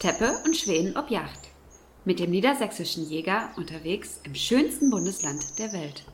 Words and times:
Teppe 0.00 0.32
und 0.46 0.56
Schweden 0.56 0.96
ob 0.96 1.10
Yacht. 1.10 1.50
Mit 2.06 2.20
dem 2.20 2.30
niedersächsischen 2.30 3.04
Jäger 3.04 3.50
unterwegs 3.58 4.18
im 4.24 4.34
schönsten 4.34 4.88
Bundesland 4.90 5.58
der 5.58 5.74
Welt. 5.74 6.06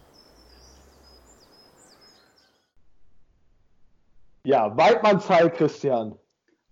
Ja, 4.43 4.77
Weidmannsheil, 4.77 5.53
Christian. 5.53 6.19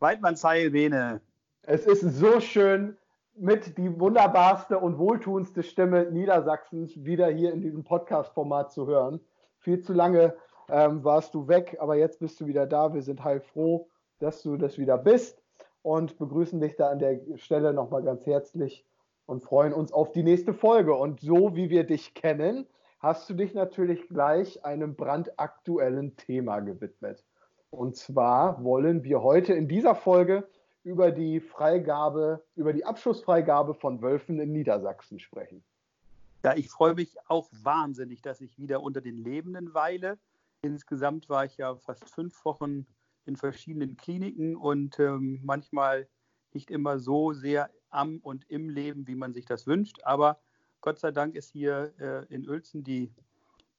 Weidmannsheil, 0.00 0.72
Bene. 0.72 1.20
Es 1.62 1.86
ist 1.86 2.00
so 2.00 2.40
schön, 2.40 2.96
mit 3.36 3.78
die 3.78 4.00
wunderbarste 4.00 4.80
und 4.80 4.98
wohltuendste 4.98 5.62
Stimme 5.62 6.10
Niedersachsens 6.10 7.04
wieder 7.04 7.28
hier 7.28 7.52
in 7.52 7.60
diesem 7.60 7.84
Podcast-Format 7.84 8.72
zu 8.72 8.88
hören. 8.88 9.20
Viel 9.60 9.80
zu 9.80 9.92
lange 9.92 10.34
ähm, 10.68 11.04
warst 11.04 11.32
du 11.32 11.46
weg, 11.46 11.76
aber 11.78 11.94
jetzt 11.94 12.18
bist 12.18 12.40
du 12.40 12.46
wieder 12.46 12.66
da. 12.66 12.92
Wir 12.92 13.02
sind 13.02 13.22
heilfroh, 13.22 13.88
dass 14.18 14.42
du 14.42 14.56
das 14.56 14.78
wieder 14.78 14.98
bist 14.98 15.43
und 15.84 16.16
begrüßen 16.16 16.60
dich 16.60 16.76
da 16.76 16.88
an 16.88 16.98
der 16.98 17.20
Stelle 17.36 17.74
nochmal 17.74 18.02
ganz 18.02 18.24
herzlich 18.24 18.86
und 19.26 19.44
freuen 19.44 19.74
uns 19.74 19.92
auf 19.92 20.12
die 20.12 20.22
nächste 20.22 20.54
Folge. 20.54 20.94
Und 20.94 21.20
so 21.20 21.54
wie 21.56 21.68
wir 21.68 21.84
dich 21.84 22.14
kennen, 22.14 22.66
hast 23.00 23.28
du 23.28 23.34
dich 23.34 23.52
natürlich 23.52 24.08
gleich 24.08 24.64
einem 24.64 24.96
brandaktuellen 24.96 26.16
Thema 26.16 26.60
gewidmet. 26.60 27.22
Und 27.68 27.96
zwar 27.96 28.64
wollen 28.64 29.04
wir 29.04 29.22
heute 29.22 29.52
in 29.52 29.68
dieser 29.68 29.94
Folge 29.94 30.48
über 30.84 31.10
die 31.10 31.40
Freigabe, 31.40 32.42
über 32.56 32.72
die 32.72 32.86
Abschussfreigabe 32.86 33.74
von 33.74 34.00
Wölfen 34.00 34.40
in 34.40 34.52
Niedersachsen 34.52 35.20
sprechen. 35.20 35.62
Ja, 36.42 36.54
ich 36.56 36.70
freue 36.70 36.94
mich 36.94 37.14
auch 37.28 37.48
wahnsinnig, 37.62 38.22
dass 38.22 38.40
ich 38.40 38.58
wieder 38.58 38.82
unter 38.82 39.02
den 39.02 39.18
Lebenden 39.18 39.74
weile. 39.74 40.16
Insgesamt 40.62 41.28
war 41.28 41.44
ich 41.44 41.58
ja 41.58 41.76
fast 41.76 42.08
fünf 42.08 42.42
Wochen 42.46 42.86
in 43.26 43.36
verschiedenen 43.36 43.96
Kliniken 43.96 44.56
und 44.56 44.98
ähm, 44.98 45.40
manchmal 45.42 46.08
nicht 46.52 46.70
immer 46.70 46.98
so 46.98 47.32
sehr 47.32 47.70
am 47.90 48.18
und 48.18 48.48
im 48.50 48.68
Leben, 48.68 49.06
wie 49.06 49.14
man 49.14 49.32
sich 49.32 49.46
das 49.46 49.66
wünscht. 49.66 49.98
Aber 50.04 50.40
Gott 50.80 50.98
sei 50.98 51.10
Dank 51.10 51.34
ist 51.34 51.50
hier 51.50 51.92
äh, 51.98 52.34
in 52.34 52.48
Uelzen 52.48 52.84
die 52.84 53.12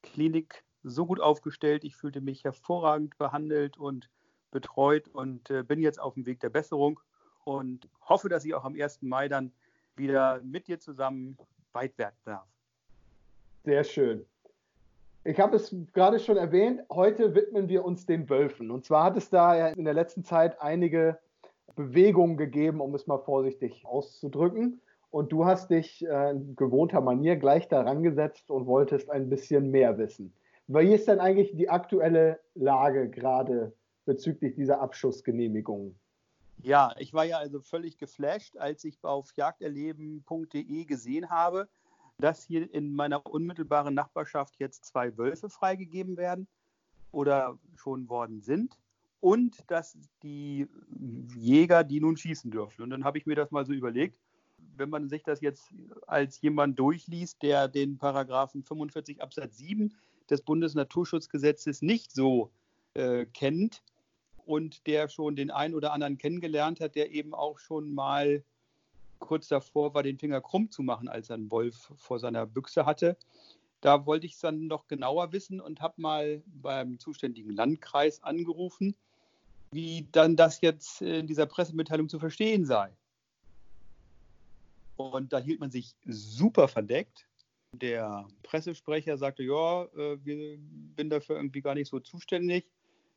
Klinik 0.02 0.64
so 0.84 1.06
gut 1.06 1.20
aufgestellt. 1.20 1.84
Ich 1.84 1.96
fühlte 1.96 2.22
mich 2.22 2.44
hervorragend 2.44 3.18
behandelt 3.18 3.78
und 3.78 4.10
betreut 4.52 5.08
und 5.10 5.50
äh, 5.50 5.64
bin 5.64 5.82
jetzt 5.82 6.00
auf 6.00 6.14
dem 6.14 6.26
Weg 6.26 6.40
der 6.40 6.50
Besserung 6.50 7.00
und 7.44 7.90
hoffe, 8.02 8.30
dass 8.30 8.46
ich 8.46 8.54
auch 8.54 8.64
am 8.64 8.76
1. 8.76 9.02
Mai 9.02 9.28
dann 9.28 9.52
wieder 9.96 10.42
mit 10.44 10.68
dir 10.68 10.80
zusammen 10.80 11.38
weit 11.74 11.98
werden 11.98 12.16
darf. 12.24 12.48
Sehr 13.64 13.84
schön. 13.84 14.26
Ich 15.28 15.40
habe 15.40 15.56
es 15.56 15.76
gerade 15.94 16.20
schon 16.20 16.38
erwähnt, 16.38 16.84
heute 16.92 17.34
widmen 17.34 17.68
wir 17.68 17.84
uns 17.84 18.06
den 18.06 18.30
Wölfen. 18.30 18.70
Und 18.70 18.86
zwar 18.86 19.06
hat 19.06 19.18
es 19.18 19.32
da 19.32 19.58
ja 19.58 19.68
in 19.70 19.84
der 19.84 19.96
letzten 19.96 20.24
Zeit 20.24 20.62
einige 20.62 21.18
Bewegungen 21.76 22.38
gegeben, 22.38 22.80
um 22.80 22.94
es 22.94 23.08
mal 23.08 23.18
vorsichtig 23.18 23.88
auszudrücken. 23.88 24.82
Und 25.10 25.32
du 25.32 25.46
hast 25.46 25.72
dich 25.72 26.06
äh, 26.06 26.30
in 26.30 26.56
gewohnter 26.56 27.02
Manier 27.02 27.38
gleich 27.38 27.68
daran 27.68 28.04
gesetzt 28.04 28.52
und 28.52 28.68
wolltest 28.68 29.10
ein 29.10 29.28
bisschen 29.28 29.72
mehr 29.72 29.98
wissen. 29.98 30.32
Wie 30.68 30.94
ist 30.94 31.08
denn 31.08 31.20
eigentlich 31.20 31.56
die 31.56 31.70
aktuelle 31.70 32.40
Lage 32.54 33.10
gerade 33.10 33.74
bezüglich 34.06 34.54
dieser 34.54 34.80
Abschussgenehmigungen? 34.80 35.98
Ja, 36.62 36.94
ich 37.00 37.16
war 37.16 37.26
ja 37.26 37.40
also 37.40 37.62
völlig 37.62 37.98
geflasht, 37.98 38.58
als 38.58 38.84
ich 38.84 39.04
auf 39.04 39.32
jagderleben.de 39.36 40.86
gesehen 40.86 41.32
habe, 41.32 41.68
dass 42.18 42.44
hier 42.44 42.74
in 42.74 42.94
meiner 42.94 43.26
unmittelbaren 43.26 43.94
Nachbarschaft 43.94 44.56
jetzt 44.60 44.86
zwei 44.86 45.18
Wölfe 45.18 45.50
freigegeben 45.50 46.18
werden 46.18 46.48
oder 47.12 47.58
schon 47.76 48.08
worden 48.10 48.42
sind 48.42 48.78
und 49.20 49.70
dass 49.72 49.98
die 50.24 50.68
Jäger 51.36 51.84
die 51.84 52.00
nun 52.00 52.18
schießen 52.18 52.52
dürfen. 52.52 52.84
Und 52.84 52.90
dann 52.90 53.04
habe 53.04 53.18
ich 53.18 53.26
mir 53.26 53.36
das 53.36 53.52
mal 53.52 53.66
so 53.66 53.74
überlegt, 53.74 54.20
wenn 54.78 54.90
man 54.90 55.10
sich 55.10 55.24
das 55.24 55.42
jetzt 55.42 55.74
als 56.08 56.42
jemand 56.42 56.80
durchliest, 56.80 57.42
der 57.42 57.68
den 57.68 57.98
Paragraphen 57.98 58.64
45 58.64 59.22
Absatz 59.22 59.58
7 59.58 59.94
des 60.30 60.42
Bundesnaturschutzgesetzes 60.42 61.82
nicht 61.82 62.12
so 62.12 62.52
äh, 62.94 63.26
kennt 63.26 63.84
und 64.46 64.86
der 64.88 65.10
schon 65.10 65.36
den 65.36 65.52
einen 65.52 65.76
oder 65.76 65.94
anderen 65.94 66.18
kennengelernt 66.18 66.80
hat, 66.80 66.96
der 66.96 67.12
eben 67.12 67.34
auch 67.34 67.60
schon 67.60 67.94
mal 67.94 68.44
kurz 69.26 69.48
davor 69.48 69.94
war, 69.94 70.04
den 70.04 70.18
Finger 70.18 70.42
krumm 70.42 70.72
zu 70.72 70.84
machen, 70.84 71.08
als 71.08 71.30
er 71.30 71.36
einen 71.36 71.52
Wolf 71.52 71.92
vor 71.98 72.20
seiner 72.20 72.46
Büchse 72.46 72.86
hatte. 72.86 73.18
Da 73.82 74.06
wollte 74.06 74.26
ich 74.26 74.34
es 74.34 74.40
dann 74.40 74.68
noch 74.68 74.88
genauer 74.88 75.32
wissen 75.32 75.62
und 75.62 75.82
habe 75.82 76.02
mal 76.02 76.42
beim 76.46 76.98
zuständigen 76.98 77.52
Landkreis 77.52 78.24
angerufen, 78.24 78.96
wie 79.72 80.08
dann 80.12 80.36
das 80.36 80.62
jetzt 80.62 81.02
in 81.02 81.28
dieser 81.28 81.46
Pressemitteilung 81.46 82.10
zu 82.10 82.20
verstehen 82.20 82.66
sei. 82.66 82.96
Und 84.96 85.34
da 85.34 85.40
hielt 85.40 85.60
man 85.60 85.72
sich 85.72 85.96
super 86.06 86.68
verdeckt. 86.68 87.28
Der 87.74 88.26
Pressesprecher 88.44 89.18
sagte, 89.18 89.44
ja, 89.44 89.84
äh, 89.84 90.18
wir 90.24 90.58
bin 90.58 91.10
dafür 91.10 91.36
irgendwie 91.36 91.62
gar 91.62 91.76
nicht 91.76 91.90
so 91.90 92.00
zuständig. 92.00 92.66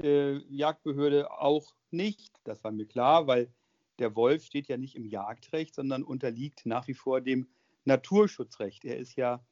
Äh, 0.03 0.39
Jagdbehörde 0.49 1.31
auch 1.31 1.73
nicht. 1.91 2.33
Das 2.45 2.63
war 2.65 2.73
mir 2.73 2.87
klar, 2.87 3.27
weil 3.27 3.53
der 3.99 4.15
Wolf 4.17 4.45
steht 4.45 4.69
ja 4.69 4.77
nicht 4.77 4.97
im 4.97 5.05
Jagdrecht, 5.05 5.75
sondern 5.75 6.03
unterliegt 6.03 6.67
nach 6.67 6.87
wie 6.89 6.95
vor 6.95 7.21
dem 7.21 7.49
Naturschutzrecht. 7.85 8.85
Er 8.85 8.99
ist 8.99 9.17
ja 9.17 9.45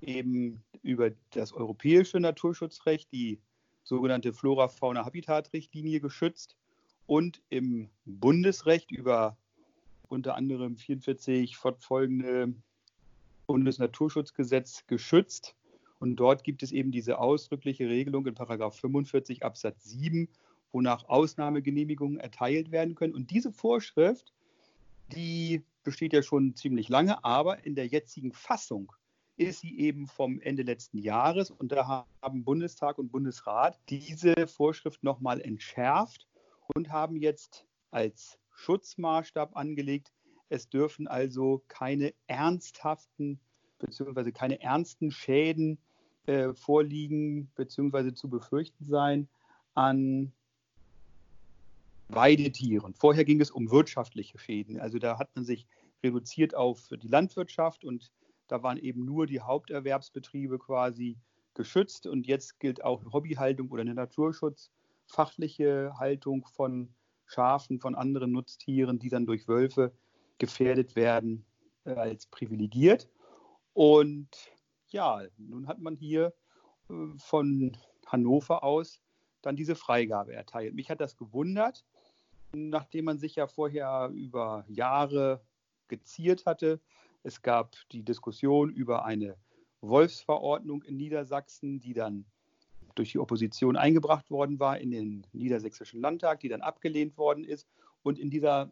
eben 0.00 0.62
über 0.82 1.10
das 1.30 1.52
europäische 1.52 2.20
Naturschutzrecht, 2.20 3.10
die 3.12 3.40
sogenannte 3.82 4.32
Flora-Fauna-Habitat-Richtlinie 4.32 6.00
geschützt 6.00 6.56
und 7.06 7.42
im 7.50 7.90
Bundesrecht 8.04 8.90
über 8.90 9.36
unter 10.08 10.34
anderem 10.34 10.76
44 10.76 11.56
fortfolgende 11.56 12.54
Bundesnaturschutzgesetz 13.46 14.86
geschützt. 14.86 15.54
Und 15.98 16.16
dort 16.16 16.44
gibt 16.44 16.62
es 16.62 16.72
eben 16.72 16.92
diese 16.92 17.18
ausdrückliche 17.18 17.88
Regelung 17.88 18.26
in 18.26 18.36
45 18.36 19.44
Absatz 19.44 19.84
7, 19.84 20.28
wonach 20.74 21.08
Ausnahmegenehmigungen 21.08 22.18
erteilt 22.18 22.72
werden 22.72 22.94
können. 22.94 23.14
Und 23.14 23.30
diese 23.30 23.52
Vorschrift, 23.52 24.32
die 25.12 25.62
besteht 25.84 26.12
ja 26.12 26.22
schon 26.22 26.56
ziemlich 26.56 26.88
lange, 26.88 27.24
aber 27.24 27.64
in 27.64 27.74
der 27.74 27.86
jetzigen 27.86 28.32
Fassung 28.32 28.92
ist 29.36 29.60
sie 29.60 29.78
eben 29.78 30.06
vom 30.06 30.40
Ende 30.40 30.62
letzten 30.62 30.98
Jahres 30.98 31.50
und 31.50 31.72
da 31.72 32.06
haben 32.22 32.44
Bundestag 32.44 32.98
und 32.98 33.10
Bundesrat 33.10 33.80
diese 33.88 34.46
Vorschrift 34.46 35.02
nochmal 35.02 35.40
entschärft 35.40 36.28
und 36.74 36.90
haben 36.90 37.16
jetzt 37.16 37.66
als 37.90 38.38
Schutzmaßstab 38.52 39.56
angelegt, 39.56 40.12
es 40.48 40.68
dürfen 40.68 41.08
also 41.08 41.64
keine 41.68 42.14
ernsthaften 42.26 43.40
bzw. 43.78 44.30
keine 44.30 44.60
ernsten 44.60 45.10
Schäden 45.10 45.78
äh, 46.26 46.52
vorliegen 46.54 47.50
bzw. 47.56 48.14
zu 48.14 48.28
befürchten 48.30 48.84
sein 48.84 49.28
an 49.74 50.32
Weidetieren. 52.08 52.94
Vorher 52.94 53.24
ging 53.24 53.40
es 53.40 53.50
um 53.50 53.70
wirtschaftliche 53.70 54.38
Schäden. 54.38 54.78
Also 54.78 54.98
da 54.98 55.18
hat 55.18 55.34
man 55.34 55.44
sich 55.44 55.66
reduziert 56.02 56.54
auf 56.54 56.88
die 57.02 57.08
Landwirtschaft 57.08 57.84
und 57.84 58.12
da 58.48 58.62
waren 58.62 58.78
eben 58.78 59.04
nur 59.04 59.26
die 59.26 59.40
Haupterwerbsbetriebe 59.40 60.58
quasi 60.58 61.18
geschützt 61.54 62.06
und 62.06 62.26
jetzt 62.26 62.60
gilt 62.60 62.84
auch 62.84 63.02
Hobbyhaltung 63.12 63.70
oder 63.70 63.82
eine 63.82 63.94
naturschutzfachliche 63.94 65.94
Haltung 65.98 66.46
von 66.46 66.94
Schafen, 67.26 67.80
von 67.80 67.94
anderen 67.94 68.32
Nutztieren, 68.32 68.98
die 68.98 69.08
dann 69.08 69.24
durch 69.24 69.48
Wölfe 69.48 69.92
gefährdet 70.38 70.94
werden, 70.94 71.46
äh, 71.84 71.94
als 71.94 72.26
privilegiert. 72.26 73.08
Und 73.72 74.28
ja, 74.88 75.22
nun 75.38 75.66
hat 75.66 75.80
man 75.80 75.96
hier 75.96 76.34
äh, 76.90 76.94
von 77.16 77.76
Hannover 78.06 78.62
aus 78.62 79.00
dann 79.42 79.56
diese 79.56 79.74
Freigabe 79.74 80.34
erteilt. 80.34 80.74
Mich 80.74 80.90
hat 80.90 81.00
das 81.00 81.16
gewundert, 81.16 81.84
nachdem 82.54 83.06
man 83.06 83.18
sich 83.18 83.36
ja 83.36 83.46
vorher 83.46 84.10
über 84.14 84.64
Jahre 84.68 85.42
geziert 85.88 86.46
hatte. 86.46 86.80
Es 87.22 87.42
gab 87.42 87.76
die 87.92 88.02
Diskussion 88.02 88.70
über 88.70 89.04
eine 89.04 89.36
Wolfsverordnung 89.80 90.82
in 90.82 90.96
Niedersachsen, 90.96 91.80
die 91.80 91.94
dann 91.94 92.24
durch 92.94 93.12
die 93.12 93.18
Opposition 93.18 93.76
eingebracht 93.76 94.30
worden 94.30 94.58
war 94.60 94.78
in 94.78 94.90
den 94.90 95.26
Niedersächsischen 95.32 96.00
Landtag, 96.00 96.40
die 96.40 96.48
dann 96.48 96.62
abgelehnt 96.62 97.16
worden 97.18 97.44
ist. 97.44 97.66
Und 98.02 98.18
in 98.18 98.30
dieser 98.30 98.70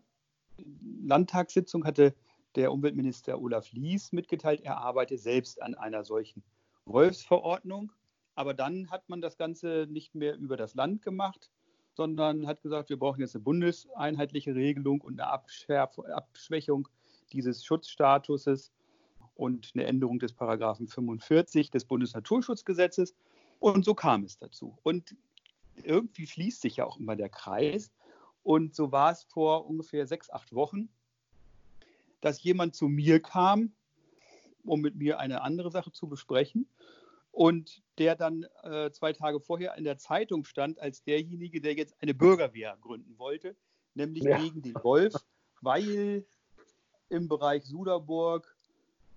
Landtagssitzung 0.58 1.84
hatte 1.84 2.14
der 2.54 2.72
Umweltminister 2.72 3.40
Olaf 3.40 3.72
Lies 3.72 4.12
mitgeteilt, 4.12 4.60
er 4.60 4.78
arbeite 4.78 5.18
selbst 5.18 5.60
an 5.62 5.74
einer 5.74 6.04
solchen 6.04 6.42
Wolfsverordnung. 6.84 7.92
Aber 8.34 8.54
dann 8.54 8.90
hat 8.90 9.08
man 9.08 9.20
das 9.20 9.36
Ganze 9.36 9.86
nicht 9.90 10.14
mehr 10.14 10.36
über 10.36 10.56
das 10.56 10.74
Land 10.74 11.02
gemacht, 11.02 11.50
sondern 11.94 12.46
hat 12.46 12.62
gesagt, 12.62 12.88
wir 12.90 12.98
brauchen 12.98 13.20
jetzt 13.20 13.34
eine 13.34 13.44
bundeseinheitliche 13.44 14.54
Regelung 14.54 15.00
und 15.00 15.20
eine 15.20 15.28
Abschärf 15.30 15.98
Abschwächung 15.98 16.88
dieses 17.32 17.64
Schutzstatuses 17.64 18.72
und 19.34 19.72
eine 19.74 19.84
Änderung 19.84 20.18
des 20.18 20.32
Paragraphen 20.32 20.88
45 20.88 21.70
des 21.70 21.84
Bundesnaturschutzgesetzes. 21.84 23.14
Und 23.58 23.84
so 23.84 23.94
kam 23.94 24.24
es 24.24 24.38
dazu. 24.38 24.76
Und 24.82 25.16
irgendwie 25.82 26.26
schließt 26.26 26.60
sich 26.60 26.76
ja 26.76 26.84
auch 26.84 26.98
immer 26.98 27.16
der 27.16 27.28
Kreis. 27.28 27.92
Und 28.42 28.74
so 28.74 28.92
war 28.92 29.12
es 29.12 29.22
vor 29.24 29.66
ungefähr 29.66 30.06
sechs, 30.06 30.30
acht 30.30 30.54
Wochen. 30.54 30.88
dass 32.20 32.42
jemand 32.42 32.76
zu 32.76 32.86
mir 32.86 33.20
kam, 33.20 33.72
um 34.64 34.80
mit 34.80 34.94
mir 34.94 35.18
eine 35.18 35.42
andere 35.42 35.70
Sache 35.72 35.90
zu 35.90 36.08
besprechen. 36.08 36.68
Und 37.32 37.82
der 37.98 38.14
dann 38.14 38.46
äh, 38.62 38.90
zwei 38.90 39.12
Tage 39.12 39.40
vorher 39.40 39.74
in 39.76 39.84
der 39.84 39.96
Zeitung 39.96 40.44
stand 40.44 40.78
als 40.78 41.02
derjenige, 41.02 41.60
der 41.60 41.74
jetzt 41.74 41.94
eine 42.00 42.14
Bürgerwehr 42.14 42.76
gründen 42.80 43.18
wollte, 43.18 43.56
nämlich 43.94 44.22
ja. 44.22 44.38
gegen 44.38 44.62
den 44.62 44.74
Wolf, 44.82 45.14
weil 45.62 46.26
im 47.08 47.28
Bereich 47.28 47.64
Suderburg 47.64 48.56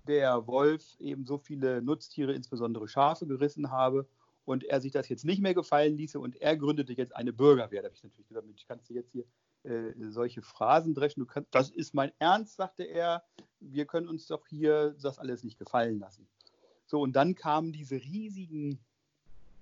der 0.06 0.46
Wolf 0.46 0.96
eben 0.98 1.26
so 1.26 1.38
viele 1.38 1.82
Nutztiere, 1.82 2.32
insbesondere 2.32 2.88
Schafe, 2.88 3.26
gerissen 3.26 3.70
habe 3.70 4.08
und 4.44 4.64
er 4.64 4.80
sich 4.80 4.92
das 4.92 5.08
jetzt 5.08 5.24
nicht 5.24 5.42
mehr 5.42 5.54
gefallen 5.54 5.96
ließe 5.96 6.18
und 6.18 6.40
er 6.40 6.56
gründete 6.56 6.94
jetzt 6.94 7.14
eine 7.14 7.32
Bürgerwehr. 7.32 7.82
Da 7.82 7.86
habe 7.86 7.96
ich 7.96 8.02
natürlich 8.02 8.28
gesagt, 8.28 8.46
Mensch, 8.46 8.64
kannst 8.66 8.88
du 8.88 8.94
jetzt 8.94 9.12
hier 9.12 9.24
äh, 9.64 9.92
solche 10.10 10.40
Phrasen 10.40 10.94
dreschen? 10.94 11.20
Du 11.20 11.26
kannst, 11.26 11.54
das 11.54 11.70
ist 11.70 11.94
mein 11.94 12.12
Ernst, 12.18 12.56
sagte 12.56 12.84
er. 12.84 13.24
Wir 13.60 13.86
können 13.86 14.08
uns 14.08 14.26
doch 14.26 14.46
hier 14.46 14.94
das 15.02 15.18
alles 15.18 15.42
nicht 15.42 15.58
gefallen 15.58 15.98
lassen. 15.98 16.28
So, 16.86 17.00
und 17.00 17.14
dann 17.14 17.34
kamen 17.34 17.72
diese 17.72 17.96
riesigen, 17.96 18.78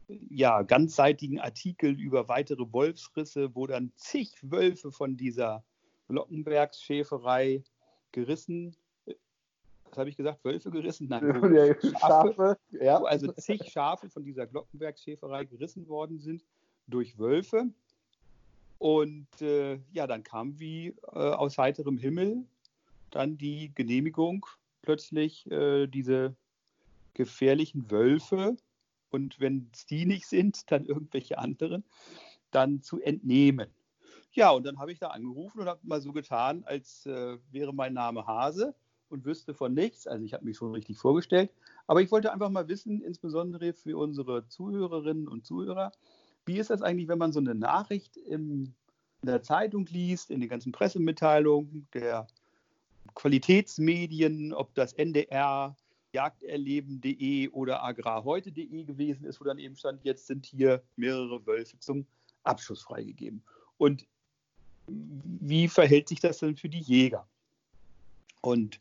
ja, 0.09 0.63
ganzseitigen 0.63 1.41
Artikel 1.41 1.99
über 1.99 2.29
weitere 2.29 2.73
Wolfsrisse, 2.73 3.55
wo 3.55 3.67
dann 3.67 3.93
zig 3.97 4.33
Wölfe 4.43 4.93
von 4.93 5.17
dieser 5.17 5.65
Glockenbergsschäferei 6.09 7.63
gerissen 8.13 8.77
was 9.95 10.01
habe 10.01 10.11
ich 10.11 10.17
gesagt, 10.17 10.45
Wölfe 10.45 10.73
gerissen? 10.73 11.07
Nein, 11.09 11.23
Schafe, 12.01 12.35
Schafe 12.35 12.59
ja. 12.73 13.01
wo 13.01 13.05
also 13.05 13.31
zig 13.33 13.71
Schafe 13.71 14.11
von 14.11 14.25
dieser 14.25 14.45
Glockenbergschäferei 14.49 15.45
gerissen 15.45 15.87
worden 15.87 16.19
sind 16.19 16.45
durch 16.89 17.17
Wölfe. 17.17 17.71
Und 18.79 19.29
äh, 19.41 19.79
ja, 19.93 20.09
dann 20.09 20.25
kam 20.25 20.59
wie 20.59 20.89
äh, 21.13 21.19
aus 21.19 21.59
heiterem 21.59 21.97
Himmel 21.97 22.45
dann 23.13 23.39
die 23.39 23.73
Genehmigung, 23.73 24.45
plötzlich 24.83 25.49
äh, 25.49 25.87
diese 25.87 26.35
gefährlichen 27.15 27.91
Wölfe 27.91 28.57
und 29.11 29.41
wenn 29.41 29.71
es 29.73 29.87
die 29.87 30.07
nicht 30.07 30.27
sind, 30.27 30.71
dann 30.71 30.87
irgendwelche 30.87 31.39
anderen, 31.39 31.85
dann 32.51 32.83
zu 32.83 33.01
entnehmen. 33.01 33.69
Ja, 34.33 34.51
und 34.51 34.67
dann 34.67 34.79
habe 34.79 34.93
ich 34.93 34.99
da 34.99 35.09
angerufen 35.09 35.61
und 35.61 35.69
habe 35.69 35.81
mal 35.85 36.01
so 36.01 36.13
getan, 36.13 36.65
als 36.65 37.07
äh, 37.07 37.39
wäre 37.53 37.73
mein 37.73 37.95
Name 37.95 38.27
Hase 38.27 38.75
und 39.09 39.25
wüsste 39.25 39.55
von 39.55 39.73
nichts. 39.73 40.09
Also 40.09 40.25
ich 40.25 40.35
habe 40.35 40.45
mich 40.45 40.57
schon 40.57 40.73
richtig 40.73 40.99
vorgestellt. 40.99 41.51
Aber 41.87 42.03
ich 42.03 42.11
wollte 42.11 42.33
einfach 42.33 42.51
mal 42.51 42.67
wissen, 42.67 43.01
insbesondere 43.01 43.73
für 43.73 43.97
unsere 43.97 44.49
Zuhörerinnen 44.49 45.29
und 45.29 45.47
Zuhörer, 45.47 45.93
wie 46.47 46.59
ist 46.59 46.71
das 46.71 46.83
eigentlich, 46.83 47.09
wenn 47.09 47.19
man 47.19 47.33
so 47.33 47.39
eine 47.39 47.55
Nachricht 47.55 48.17
im, 48.17 48.75
in 49.23 49.27
der 49.27 49.43
Zeitung 49.43 49.87
liest, 49.87 50.31
in 50.31 50.41
den 50.41 50.49
ganzen 50.49 50.73
Pressemitteilungen 50.73 51.87
der 51.95 52.27
Qualitätsmedien, 53.15 54.53
ob 54.53 54.75
das 54.75 54.93
NDR, 54.95 55.77
Jagderleben.de 56.15 57.49
oder 57.51 57.83
agrarheute.de 57.83 58.85
gewesen 58.85 59.25
ist, 59.25 59.41
wo 59.41 59.45
dann 59.45 59.59
eben 59.59 59.77
stand, 59.77 60.05
jetzt 60.05 60.27
sind 60.27 60.47
hier 60.47 60.83
mehrere 60.97 61.45
Wölfe 61.47 61.79
zum 61.81 62.07
Abschuss 62.45 62.83
freigegeben. 62.83 63.43
Und 63.77 64.07
wie 64.87 65.69
verhält 65.69 66.09
sich 66.09 66.21
das 66.21 66.39
denn 66.39 66.57
für 66.57 66.69
die 66.69 66.81
Jäger? 66.81 67.27
Und 68.41 68.79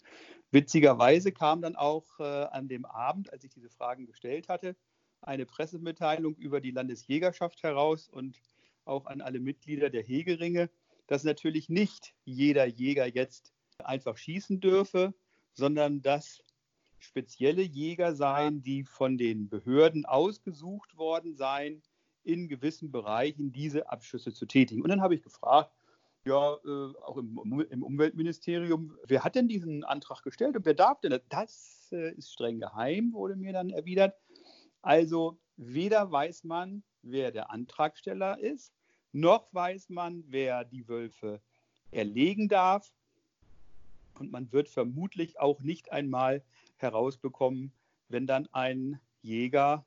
witzigerweise 0.52 1.32
kam 1.32 1.62
dann 1.62 1.76
auch 1.76 2.20
äh, 2.20 2.24
an 2.24 2.68
dem 2.68 2.86
Abend, 2.86 3.32
als 3.32 3.44
ich 3.44 3.52
diese 3.52 3.70
Fragen 3.70 4.06
gestellt 4.06 4.50
hatte, 4.50 4.76
eine 5.22 5.46
Pressemitteilung 5.46 6.36
über 6.36 6.62
die 6.62 6.72
Landesjägerschaft 6.72 7.64
heraus 7.64 8.10
und 8.10 8.42
auch 8.86 9.06
an 9.06 9.22
alle 9.22 9.40
Mitglieder 9.40 9.90
der 9.90 10.04
Hegeringe, 10.04 10.70
dass 11.08 11.24
natürlich 11.24 11.70
nicht 11.70 12.14
jeder 12.26 12.66
Jäger 12.66 13.08
jetzt 13.08 13.54
einfach 13.80 14.18
schießen 14.18 14.60
dürfe, 14.60 15.14
sondern 15.54 16.02
dass 16.02 16.44
spezielle 17.04 17.62
Jäger 17.62 18.16
seien, 18.16 18.62
die 18.62 18.84
von 18.84 19.18
den 19.18 19.50
Behörden 19.50 20.06
ausgesucht 20.06 20.98
worden 20.98 21.36
seien, 21.36 21.82
in 22.24 22.48
gewissen 22.48 22.92
Bereichen 22.92 23.52
diese 23.52 23.90
Abschüsse 23.90 24.34
zu 24.34 24.46
tätigen. 24.46 24.82
Und 24.82 24.90
dann 24.90 25.02
habe 25.02 25.16
ich 25.16 25.22
gefragt, 25.22 25.72
ja, 26.26 26.54
äh, 26.66 26.94
auch 27.02 27.18
im, 27.18 27.66
im, 27.70 27.84
Umweltministerium, 27.84 28.98
wer 29.06 29.24
hat 29.24 29.36
denn 29.36 29.50
diesen 29.50 29.84
Antrag 29.84 30.24
gestellt 30.24 30.56
und 30.56 30.66
wer 30.66 30.74
darf 30.74 31.02
denn 31.02 31.12
das? 31.12 31.22
Das 31.30 31.90
äh, 31.92 32.14
ist 32.14 32.32
streng 32.32 32.60
geheim, 32.60 33.12
wurde 33.12 33.36
mir 33.36 33.52
dann 33.52 33.70
erwidert. 33.70 34.16
Also 34.82 35.38
weder 35.58 36.12
weiß 36.12 36.46
man, 36.46 36.84
wer 37.02 37.32
der 37.32 37.52
Antragsteller 37.52 38.40
ist, 38.40 38.74
noch 39.12 39.54
weiß 39.54 39.90
man, 39.90 40.24
wer 40.28 40.64
die 40.64 40.88
Wölfe 40.88 41.42
erlegen 41.92 42.48
darf. 42.48 42.92
Und 44.18 44.32
man 44.32 44.52
wird 44.52 44.70
vermutlich 44.70 45.40
auch 45.40 45.62
nicht 45.62 45.92
einmal 45.92 46.44
herausbekommen, 46.84 47.72
wenn 48.10 48.28
dann 48.28 48.48
ein 48.52 49.00
Jäger 49.22 49.84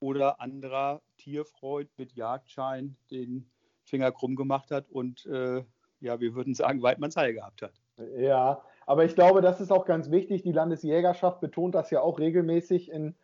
oder 0.00 0.40
anderer 0.40 1.00
Tierfreund 1.16 1.88
mit 1.96 2.12
Jagdschein 2.12 2.96
den 3.10 3.48
Finger 3.84 4.12
krumm 4.12 4.36
gemacht 4.36 4.70
hat 4.70 4.90
und 4.90 5.24
äh, 5.26 5.64
ja, 6.00 6.20
wir 6.20 6.34
würden 6.34 6.54
sagen, 6.54 6.82
Weidmanns 6.82 7.16
Heil 7.16 7.32
gehabt 7.32 7.62
hat. 7.62 7.72
Ja, 8.16 8.62
aber 8.86 9.04
ich 9.04 9.14
glaube, 9.14 9.40
das 9.40 9.60
ist 9.60 9.70
auch 9.70 9.86
ganz 9.86 10.10
wichtig. 10.10 10.42
Die 10.42 10.52
Landesjägerschaft 10.52 11.40
betont 11.40 11.74
das 11.74 11.90
ja 11.90 12.00
auch 12.00 12.18
regelmäßig 12.18 12.90
in, 12.90 13.14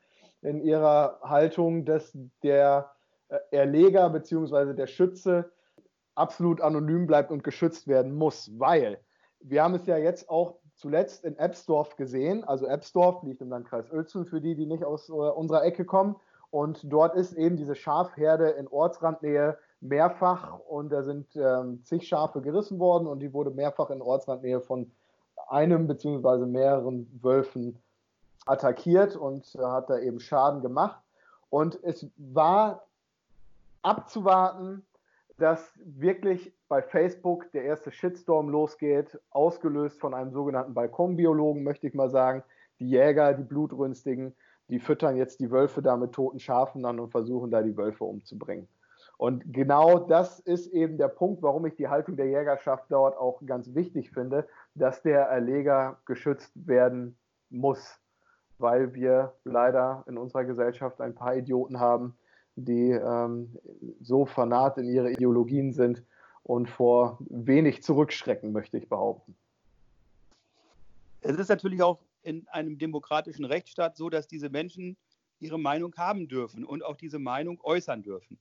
in 0.43 0.63
ihrer 0.63 1.21
Haltung, 1.23 1.85
dass 1.85 2.17
der 2.43 2.91
äh, 3.29 3.39
Erleger 3.51 4.09
bzw. 4.11 4.75
der 4.75 4.87
Schütze 4.87 5.53
absolut 6.15 6.61
anonym 6.61 7.07
bleibt 7.07 7.31
und 7.31 7.45
geschützt 7.45 7.89
werden 7.89 8.15
muss, 8.15 8.59
weil 8.59 9.01
wir 9.41 9.63
haben 9.63 9.75
es 9.75 9.87
ja 9.87 9.97
jetzt 9.97 10.29
auch 10.29 10.59
zuletzt 10.81 11.25
in 11.25 11.39
Ebsdorf 11.39 11.97
gesehen. 11.97 12.43
Also 12.45 12.67
Ebsdorf 12.67 13.23
liegt 13.23 13.43
im 13.43 13.51
Landkreis 13.51 13.91
Uelzen 13.93 14.25
für 14.25 14.41
die, 14.41 14.55
die 14.55 14.67
nicht 14.67 14.85
aus 14.85 15.09
äh, 15.09 15.13
unserer 15.13 15.65
Ecke 15.65 15.85
kommen. 15.85 16.17
Und 16.51 16.81
dort 16.91 17.15
ist 17.15 17.35
eben 17.35 17.57
diese 17.57 17.75
Schafherde 17.75 18.51
in 18.51 18.67
Ortsrandnähe 18.67 19.57
mehrfach 19.81 20.59
und 20.59 20.91
da 20.91 21.03
sind 21.03 21.37
ähm, 21.37 21.83
zig 21.85 22.07
Schafe 22.07 22.41
gerissen 22.41 22.79
worden 22.79 23.07
und 23.07 23.21
die 23.21 23.33
wurde 23.33 23.51
mehrfach 23.51 23.91
in 23.91 24.03
Ortsrandnähe 24.03 24.61
von 24.61 24.91
einem 25.49 25.87
bzw. 25.87 26.47
mehreren 26.47 27.09
Wölfen 27.23 27.79
attackiert 28.47 29.17
und 29.17 29.55
äh, 29.55 29.63
hat 29.63 29.91
da 29.91 29.99
eben 29.99 30.19
Schaden 30.19 30.61
gemacht. 30.61 31.01
Und 31.51 31.79
es 31.83 32.07
war 32.17 32.85
abzuwarten, 33.83 34.85
dass 35.41 35.73
wirklich 35.83 36.55
bei 36.69 36.83
Facebook 36.83 37.51
der 37.53 37.65
erste 37.65 37.91
Shitstorm 37.91 38.51
losgeht, 38.51 39.19
ausgelöst 39.31 39.99
von 39.99 40.13
einem 40.13 40.33
sogenannten 40.33 40.75
Balkonbiologen, 40.75 41.63
möchte 41.63 41.87
ich 41.87 41.95
mal 41.95 42.11
sagen. 42.11 42.45
Die 42.79 42.91
Jäger, 42.91 43.33
die 43.33 43.43
Blutrünstigen, 43.43 44.37
die 44.69 44.79
füttern 44.79 45.17
jetzt 45.17 45.41
die 45.41 45.51
Wölfe 45.51 45.81
da 45.81 45.97
mit 45.97 46.13
toten 46.13 46.41
Schafen 46.41 46.85
an 46.85 47.01
und 47.01 47.11
versuchen 47.11 47.51
da 47.51 47.63
die 47.63 47.77
Wölfe 47.77 48.05
umzubringen. 48.05 48.69
Und 49.17 49.51
genau 49.51 49.99
das 49.99 50.41
ist 50.41 50.67
eben 50.69 50.99
der 50.99 51.09
Punkt, 51.09 51.43
warum 51.43 51.65
ich 51.65 51.75
die 51.75 51.89
Haltung 51.89 52.17
der 52.17 52.27
Jägerschaft 52.27 52.85
dort 52.91 53.17
auch 53.17 53.41
ganz 53.45 53.75
wichtig 53.75 54.11
finde, 54.11 54.47
dass 54.75 55.03
der 55.03 55.23
Erleger 55.23 55.99
geschützt 56.05 56.53
werden 56.55 57.19
muss, 57.49 57.99
weil 58.59 58.93
wir 58.93 59.35
leider 59.45 60.05
in 60.07 60.19
unserer 60.19 60.45
Gesellschaft 60.45 61.01
ein 61.01 61.15
paar 61.15 61.35
Idioten 61.35 61.81
haben, 61.81 62.17
die 62.65 62.91
ähm, 62.91 63.59
so 64.01 64.27
fanat 64.27 64.79
in 64.79 64.87
ihre 64.87 65.11
Ideologien 65.11 65.73
sind 65.73 66.03
und 66.43 66.69
vor 66.69 67.19
wenig 67.29 67.83
zurückschrecken, 67.83 68.53
möchte 68.53 68.79
ich 68.79 68.89
behaupten. 68.89 69.35
Es 71.21 71.37
ist 71.37 71.49
natürlich 71.49 71.83
auch 71.83 72.01
in 72.23 72.49
einem 72.49 72.79
demokratischen 72.79 73.45
Rechtsstaat 73.45 73.97
so, 73.97 74.11
dass 74.11 74.27
diese 74.27 74.51
Menschen 74.51 74.97
ihre 75.39 75.59
Meinung 75.59 75.95
haben 75.97 76.29
dürfen 76.29 76.65
und 76.65 76.85
auch 76.85 76.97
diese 76.97 77.19
Meinung 77.19 77.59
äußern 77.63 78.03
dürfen. 78.03 78.39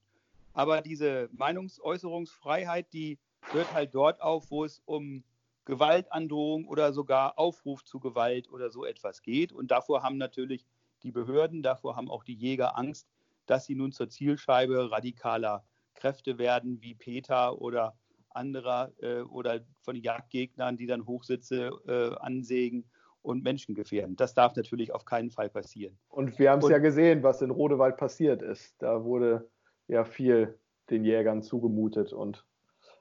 Aber 0.54 0.82
diese 0.82 1.30
Meinungsäußerungsfreiheit, 1.32 2.92
die 2.94 3.20
hört 3.52 3.74
halt 3.74 3.96
dort 3.96 4.22
auf, 4.22 4.52
wo 4.52 4.66
es 4.66 4.82
um 4.86 5.24
Gewaltandrohung 5.66 6.68
oder 6.68 6.94
sogar 6.94 7.38
Aufruf 7.38 7.84
zu 7.86 8.00
Gewalt 8.00 8.50
oder 8.52 8.72
so 8.72 8.86
etwas 8.86 9.22
geht. 9.22 9.54
Und 9.54 9.72
davor 9.72 10.04
haben 10.04 10.18
natürlich 10.18 10.66
die 11.04 11.12
Behörden, 11.12 11.62
davor 11.62 11.96
haben 11.96 12.10
auch 12.10 12.24
die 12.24 12.34
Jäger 12.34 12.78
Angst, 12.78 13.08
dass 13.50 13.66
sie 13.66 13.76
nun 13.76 13.92
zur 13.92 14.10
Zielscheibe 14.10 14.92
radikaler 14.92 15.64
Kräfte 15.96 16.38
werden, 16.38 16.82
wie 16.82 16.96
Peter 16.96 17.60
oder 17.60 17.96
anderer 18.30 18.92
äh, 19.02 19.22
oder 19.22 19.62
von 19.82 19.96
Jagdgegnern, 19.96 20.78
die 20.78 20.86
dann 20.86 21.06
Hochsitze 21.06 21.72
äh, 21.88 22.16
ansägen 22.20 22.86
und 23.22 23.44
Menschen 23.44 23.76
gefährden. 23.76 24.16
Das 24.16 24.34
darf 24.34 24.56
natürlich 24.56 24.94
auf 24.94 25.04
keinen 25.04 25.32
Fall 25.32 25.50
passieren. 25.50 25.98
Und 26.10 26.38
wir 26.40 26.52
haben 26.52 26.62
es 26.62 26.70
ja 26.70 26.78
gesehen, 26.78 27.24
was 27.24 27.42
in 27.42 27.52
Rodewald 27.52 27.98
passiert 27.98 28.42
ist. 28.42 28.76
Da 28.80 29.04
wurde 29.04 29.50
ja 29.88 30.06
viel 30.06 30.58
den 30.90 31.04
Jägern 31.04 31.42
zugemutet 31.42 32.14
und 32.14 32.46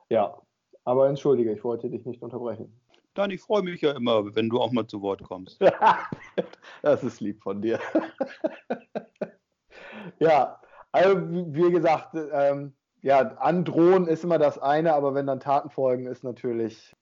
ja, 0.09 0.41
aber 0.85 1.09
entschuldige, 1.09 1.53
ich 1.53 1.63
wollte 1.65 1.91
dich 1.91 2.07
nicht 2.07 2.23
unterbrechen. 2.23 2.81
Dann, 3.15 3.31
ich 3.31 3.41
freue 3.41 3.63
mich 3.63 3.81
ja 3.81 3.93
immer, 3.93 4.35
wenn 4.35 4.49
du 4.49 4.61
auch 4.61 4.73
mal 4.73 4.87
zu 4.87 5.03
Wort 5.03 5.23
kommst. 5.23 5.61
das 6.83 7.05
ist 7.05 7.21
lieb 7.21 7.43
von 7.43 7.61
dir. 7.61 7.79
ja, 10.21 10.61
also 10.93 11.21
wie 11.21 11.71
gesagt, 11.71 12.17
ähm, 12.33 12.73
ja, 13.03 13.21
androhen 13.37 14.07
ist 14.07 14.25
immer 14.25 14.39
das 14.39 14.59
eine, 14.59 14.95
aber 14.95 15.15
wenn 15.15 15.27
dann 15.27 15.41
Taten 15.41 15.71
folgen, 15.71 16.07
ist 16.07 16.25
natürlich 16.25 16.95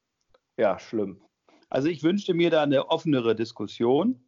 ja 0.56 0.78
schlimm. 0.78 1.20
Also 1.70 1.88
ich 1.88 2.02
wünschte 2.02 2.34
mir 2.34 2.50
da 2.50 2.62
eine 2.62 2.88
offenere 2.90 3.34
Diskussion 3.34 4.20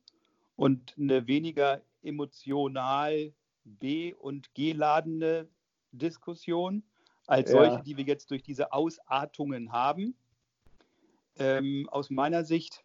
und 0.57 0.95
eine 0.99 1.27
weniger 1.27 1.83
emotional 2.03 3.33
B- 3.65 4.15
und 4.15 4.55
G-ladende 4.55 5.49
Diskussion 5.93 6.83
als 7.27 7.51
solche, 7.51 7.75
ja. 7.75 7.83
die 7.83 7.97
wir 7.97 8.05
jetzt 8.05 8.31
durch 8.31 8.43
diese 8.43 8.73
Ausartungen 8.73 9.71
haben. 9.73 10.17
Ähm, 11.39 11.89
aus 11.91 12.11
meiner 12.11 12.45
Sicht 12.45 12.85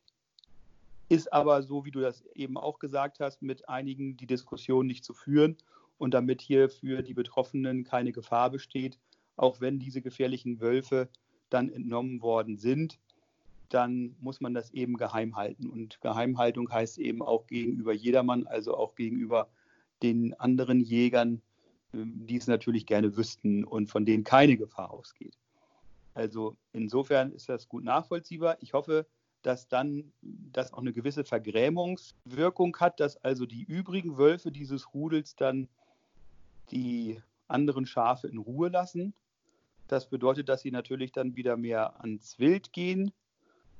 ist 1.10 1.32
aber 1.32 1.64
so, 1.64 1.86
wie 1.86 1.92
du 1.92 2.02
das 2.02 2.26
eben 2.36 2.58
auch 2.58 2.80
gesagt 2.80 3.20
hast, 3.20 3.42
mit 3.42 3.70
einigen 3.70 4.18
die 4.18 4.28
Diskussion 4.28 4.86
nicht 4.86 5.06
zu 5.06 5.14
führen 5.14 5.58
und 5.98 6.14
damit 6.14 6.42
hier 6.42 6.70
für 6.70 7.02
die 7.02 7.14
Betroffenen 7.14 7.84
keine 7.84 8.12
Gefahr 8.12 8.50
besteht, 8.50 9.00
auch 9.36 9.62
wenn 9.62 9.80
diese 9.80 10.02
gefährlichen 10.02 10.60
Wölfe 10.60 11.10
dann 11.50 11.72
entnommen 11.72 12.22
worden 12.22 12.58
sind, 12.58 13.00
dann 13.70 14.16
muss 14.20 14.42
man 14.42 14.54
das 14.54 14.72
eben 14.72 14.98
geheim 14.98 15.36
halten. 15.36 15.68
Und 15.68 16.00
Geheimhaltung 16.02 16.72
heißt 16.72 17.00
eben 17.00 17.22
auch 17.22 17.48
gegenüber 17.48 17.94
jedermann, 17.94 18.46
also 18.46 18.76
auch 18.78 18.96
gegenüber 18.96 19.50
den 20.04 20.34
anderen 20.40 20.80
Jägern, 20.80 21.42
ähm, 21.94 22.26
die 22.28 22.38
es 22.38 22.48
natürlich 22.48 22.86
gerne 22.86 23.18
wüssten 23.18 23.64
und 23.64 23.88
von 23.88 24.06
denen 24.06 24.24
keine 24.24 24.58
Gefahr 24.58 24.92
ausgeht. 24.92 25.38
Also 26.14 26.56
insofern 26.74 27.32
ist 27.32 27.50
das 27.50 27.68
gut 27.68 27.84
nachvollziehbar. 27.84 28.58
Ich 28.62 28.74
hoffe, 28.74 29.08
dass 29.42 29.68
dann 29.68 30.12
das 30.22 30.72
auch 30.74 30.80
eine 30.80 30.94
gewisse 30.94 31.24
Vergrämungswirkung 31.24 32.78
hat, 32.78 33.00
dass 33.00 33.18
also 33.18 33.46
die 33.46 33.64
übrigen 33.64 34.18
Wölfe 34.18 34.52
dieses 34.52 34.94
Rudels 34.94 35.36
dann 35.36 35.68
die 36.72 37.22
anderen 37.48 37.86
Schafe 37.86 38.28
in 38.28 38.38
Ruhe 38.38 38.70
lassen. 38.70 39.14
Das 39.88 40.10
bedeutet, 40.10 40.50
dass 40.50 40.62
sie 40.62 40.72
natürlich 40.72 41.12
dann 41.12 41.36
wieder 41.36 41.58
mehr 41.58 42.00
ans 42.02 42.40
Wild 42.40 42.74
gehen. 42.74 43.12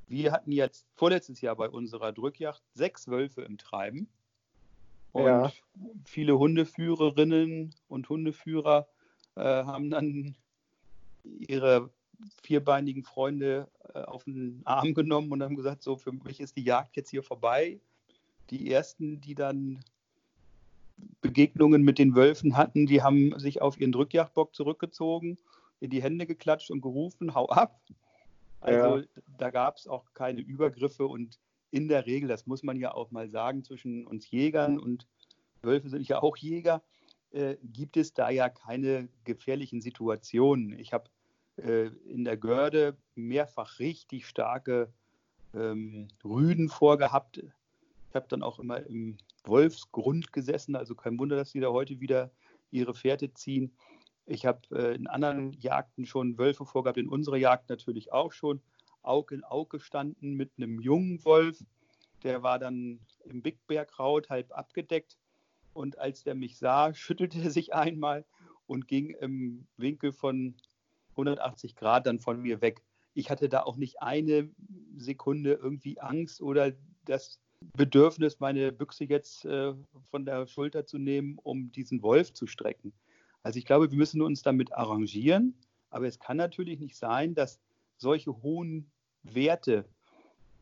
Wir 0.08 0.32
hatten 0.32 0.52
jetzt 0.52 0.86
vorletztes 0.94 1.42
Jahr 1.42 1.56
bei 1.56 1.70
unserer 1.70 2.12
Drückjacht 2.12 2.62
sechs 2.74 3.08
Wölfe 3.08 3.42
im 3.42 3.58
Treiben. 3.58 4.08
Und 5.12 5.26
ja. 5.26 5.52
viele 6.06 6.38
Hundeführerinnen 6.38 7.74
und 7.88 8.10
Hundeführer 8.10 8.88
äh, 9.36 9.42
haben 9.42 9.90
dann 9.90 10.36
ihre 11.24 11.90
vierbeinigen 12.42 13.04
Freunde 13.04 13.70
äh, 13.94 14.00
auf 14.00 14.24
den 14.24 14.62
Arm 14.66 14.94
genommen 14.94 15.32
und 15.32 15.44
haben 15.44 15.56
gesagt, 15.56 15.84
so 15.84 15.98
für 15.98 16.12
mich 16.12 16.40
ist 16.40 16.58
die 16.58 16.64
Jagd 16.64 16.96
jetzt 16.96 17.10
hier 17.10 17.24
vorbei. 17.24 17.80
Die 18.50 18.72
ersten, 18.72 19.22
die 19.22 19.36
dann 19.36 19.80
Begegnungen 21.22 21.84
mit 21.84 22.00
den 22.00 22.16
Wölfen 22.16 22.58
hatten, 22.58 22.86
die 22.86 23.02
haben 23.02 23.38
sich 23.40 23.62
auf 23.62 23.80
ihren 23.80 23.92
Drückjagdbock 23.92 24.54
zurückgezogen, 24.54 25.38
in 25.80 25.90
die 25.90 26.02
Hände 26.02 26.26
geklatscht 26.26 26.72
und 26.72 26.82
gerufen, 26.82 27.34
hau 27.34 27.50
ab. 27.50 27.82
Also 28.62 28.98
ja. 29.00 29.04
da 29.38 29.50
gab 29.50 29.78
es 29.78 29.88
auch 29.88 30.06
keine 30.14 30.42
Übergriffe 30.42 31.06
und 31.06 31.40
in 31.72 31.88
der 31.88 32.06
Regel, 32.06 32.30
das 32.30 32.46
muss 32.46 32.64
man 32.64 32.80
ja 32.80 32.94
auch 32.94 33.12
mal 33.12 33.30
sagen, 33.30 33.64
zwischen 33.64 34.06
uns 34.06 34.30
Jägern 34.30 34.80
und 34.80 35.08
Wölfe 35.64 35.90
sind 35.90 36.08
ja 36.08 36.22
auch 36.22 36.38
Jäger, 36.38 36.84
äh, 37.32 37.58
gibt 37.64 37.98
es 37.98 38.14
da 38.14 38.30
ja 38.30 38.48
keine 38.48 39.10
gefährlichen 39.24 39.82
Situationen. 39.82 40.78
Ich 40.78 40.94
habe 40.94 41.10
äh, 41.58 41.88
in 42.08 42.26
der 42.26 42.38
Görde 42.38 42.96
mehrfach 43.16 43.80
richtig 43.80 44.28
starke 44.28 44.94
ähm, 45.56 46.08
Rüden 46.24 46.70
vorgehabt. 46.70 47.38
Ich 47.38 48.16
habe 48.16 48.28
dann 48.30 48.44
auch 48.44 48.60
immer 48.60 48.86
im 48.86 49.18
Wolfsgrund 49.46 50.32
gesessen, 50.32 50.76
also 50.76 50.96
kein 50.96 51.20
Wunder, 51.20 51.36
dass 51.36 51.52
sie 51.52 51.60
da 51.60 51.70
heute 51.70 52.00
wieder 52.00 52.32
ihre 52.72 52.94
Fährte 52.94 53.34
ziehen. 53.34 53.76
Ich 54.26 54.46
habe 54.46 54.62
äh, 54.72 54.96
in 54.96 55.08
anderen 55.08 55.52
Jagden 55.54 56.06
schon 56.06 56.38
Wölfe 56.38 56.66
vorgehabt, 56.66 56.98
in 56.98 57.10
unserer 57.10 57.38
Jagd 57.38 57.70
natürlich 57.70 58.12
auch 58.12 58.32
schon. 58.32 58.62
Auge 59.02 59.36
in 59.36 59.44
Auge 59.44 59.78
gestanden 59.78 60.36
mit 60.36 60.52
einem 60.58 60.80
jungen 60.80 61.24
Wolf. 61.26 61.64
Der 62.24 62.42
war 62.42 62.58
dann 62.58 63.02
im 63.26 63.42
Bigbergraut 63.42 64.30
halb 64.30 64.52
abgedeckt. 64.52 65.18
Und 65.74 65.98
als 65.98 66.24
der 66.24 66.36
mich 66.36 66.58
sah, 66.58 66.94
schüttelte 66.94 67.42
er 67.42 67.52
sich 67.52 67.74
einmal 67.74 68.26
und 68.66 68.88
ging 68.88 69.10
im 69.10 69.68
Winkel 69.78 70.14
von 70.14 70.56
180 71.12 71.76
Grad 71.76 72.08
dann 72.08 72.20
von 72.20 72.42
mir 72.42 72.62
weg. 72.62 72.82
Ich 73.14 73.30
hatte 73.30 73.50
da 73.50 73.64
auch 73.64 73.76
nicht 73.76 74.02
eine 74.02 74.50
Sekunde 74.96 75.54
irgendwie 75.54 76.00
Angst 76.00 76.42
oder 76.42 76.72
das 77.06 77.40
Bedürfnis, 77.76 78.40
meine 78.40 78.72
Büchse 78.72 79.06
jetzt 79.06 79.46
äh, 79.46 79.74
von 80.10 80.26
der 80.26 80.48
Schulter 80.48 80.86
zu 80.86 80.98
nehmen, 80.98 81.40
um 81.44 81.72
diesen 81.72 82.02
Wolf 82.02 82.34
zu 82.34 82.48
strecken. 82.48 82.94
Also 83.42 83.60
ich 83.60 83.66
glaube, 83.66 83.92
wir 83.92 83.98
müssen 83.98 84.22
uns 84.22 84.42
damit 84.42 84.74
arrangieren, 84.74 85.54
aber 85.90 86.08
es 86.08 86.20
kann 86.20 86.38
natürlich 86.38 86.80
nicht 86.80 86.96
sein, 86.96 87.36
dass 87.36 87.60
solche 87.98 88.42
hohen 88.42 88.92
Werte 89.24 89.86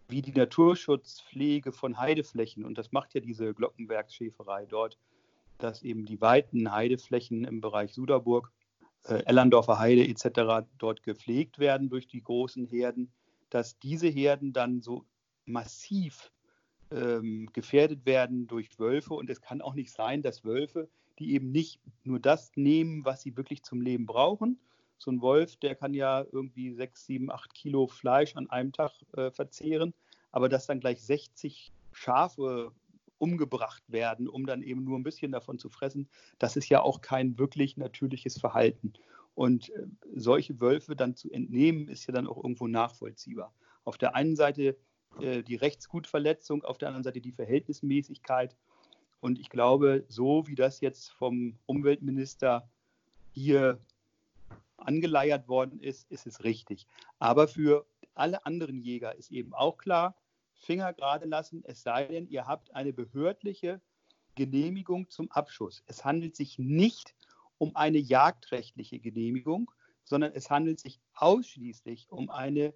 wie 0.08 0.22
die 0.22 0.34
Naturschutzpflege 0.34 1.72
von 1.72 1.98
Heideflächen, 1.98 2.66
und 2.66 2.78
das 2.78 2.92
macht 2.92 3.14
ja 3.14 3.22
diese 3.22 3.54
Glockenbergschäferei 3.54 4.66
dort, 4.66 4.98
dass 5.58 5.84
eben 5.84 6.06
die 6.06 6.20
weiten 6.20 6.72
Heideflächen 6.72 7.46
im 7.46 7.62
Bereich 7.62 7.94
Suderburg, 7.94 8.52
äh, 9.06 9.24
Ellerndorfer 9.26 9.80
Heide 9.80 10.08
etc. 10.08 10.68
dort 10.78 11.04
gepflegt 11.04 11.60
werden 11.60 11.90
durch 11.90 12.08
die 12.08 12.22
großen 12.22 12.66
Herden, 12.66 13.12
dass 13.50 13.80
diese 13.80 14.08
Herden 14.08 14.54
dann 14.54 14.82
so 14.82 15.06
massiv 15.46 16.32
ähm, 16.92 17.50
gefährdet 17.54 18.06
werden 18.06 18.48
durch 18.48 18.80
Wölfe. 18.80 19.14
Und 19.14 19.30
es 19.30 19.42
kann 19.42 19.62
auch 19.62 19.74
nicht 19.74 19.92
sein, 19.92 20.22
dass 20.22 20.44
Wölfe, 20.44 20.90
die 21.20 21.34
eben 21.34 21.52
nicht 21.52 21.80
nur 22.04 22.20
das 22.20 22.52
nehmen, 22.56 23.06
was 23.06 23.22
sie 23.22 23.38
wirklich 23.38 23.64
zum 23.64 23.82
Leben 23.82 24.06
brauchen. 24.06 24.60
So 24.98 25.12
ein 25.12 25.22
Wolf, 25.22 25.56
der 25.58 25.76
kann 25.76 25.94
ja 25.94 26.26
irgendwie 26.32 26.74
sechs, 26.74 27.06
sieben, 27.06 27.32
acht 27.32 27.54
Kilo 27.54 27.88
Fleisch 27.88 28.36
an 28.36 28.50
einem 28.50 28.72
Tag 28.72 28.92
äh, 29.14 29.32
verzehren, 29.32 29.94
aber 30.32 30.48
dass 30.48 30.68
dann 30.68 30.80
gleich 30.80 31.02
60 31.02 31.74
Schafe 31.92 32.72
umgebracht 33.18 33.84
werden, 33.88 34.28
um 34.28 34.46
dann 34.46 34.64
eben 34.64 34.84
nur 34.84 34.98
ein 34.98 35.04
bisschen 35.04 35.32
davon 35.32 35.60
zu 35.60 35.70
fressen, 35.70 36.10
das 36.40 36.56
ist 36.56 36.70
ja 36.70 36.82
auch 36.82 37.02
kein 37.02 37.38
wirklich 37.38 37.78
natürliches 37.78 38.40
Verhalten. 38.40 38.94
Und 39.34 39.70
äh, 39.70 39.88
solche 40.16 40.60
Wölfe 40.60 40.96
dann 40.96 41.16
zu 41.16 41.32
entnehmen, 41.32 41.88
ist 41.88 42.08
ja 42.08 42.14
dann 42.14 42.28
auch 42.28 42.38
irgendwo 42.38 42.68
nachvollziehbar. 42.68 43.54
Auf 43.84 43.98
der 43.98 44.16
einen 44.16 44.36
Seite 44.36 44.78
äh, 45.20 45.44
die 45.44 45.56
Rechtsgutverletzung, 45.56 46.64
auf 46.64 46.78
der 46.78 46.88
anderen 46.90 47.04
Seite 47.04 47.22
die 47.22 47.32
Verhältnismäßigkeit. 47.32 48.56
Und 49.20 49.40
ich 49.40 49.50
glaube, 49.50 50.06
so 50.08 50.48
wie 50.48 50.56
das 50.56 50.82
jetzt 50.82 51.12
vom 51.12 51.58
Umweltminister 51.66 52.68
hier 53.34 53.80
angeleiert 54.78 55.48
worden 55.48 55.80
ist, 55.80 56.10
ist 56.12 56.26
es 56.26 56.44
richtig. 56.44 56.88
Aber 57.20 57.48
für 57.48 57.86
alle 58.16 58.46
anderen 58.46 58.82
Jäger 58.82 59.16
ist 59.16 59.32
eben 59.32 59.54
auch 59.54 59.78
klar, 59.78 60.16
Finger 60.54 60.94
gerade 60.94 61.26
lassen, 61.26 61.64
es 61.66 61.82
sei 61.82 62.06
denn, 62.06 62.28
ihr 62.28 62.46
habt 62.46 62.74
eine 62.76 62.94
behördliche 62.94 63.82
Genehmigung 64.36 65.10
zum 65.10 65.32
Abschuss. 65.32 65.84
Es 65.88 66.06
handelt 66.06 66.36
sich 66.36 66.60
nicht 66.60 67.16
um 67.58 67.76
eine 67.76 67.98
jagdrechtliche 67.98 69.00
Genehmigung, 69.00 69.72
sondern 70.04 70.34
es 70.34 70.50
handelt 70.50 70.80
sich 70.80 71.00
ausschließlich 71.14 72.12
um 72.12 72.30
eine 72.30 72.74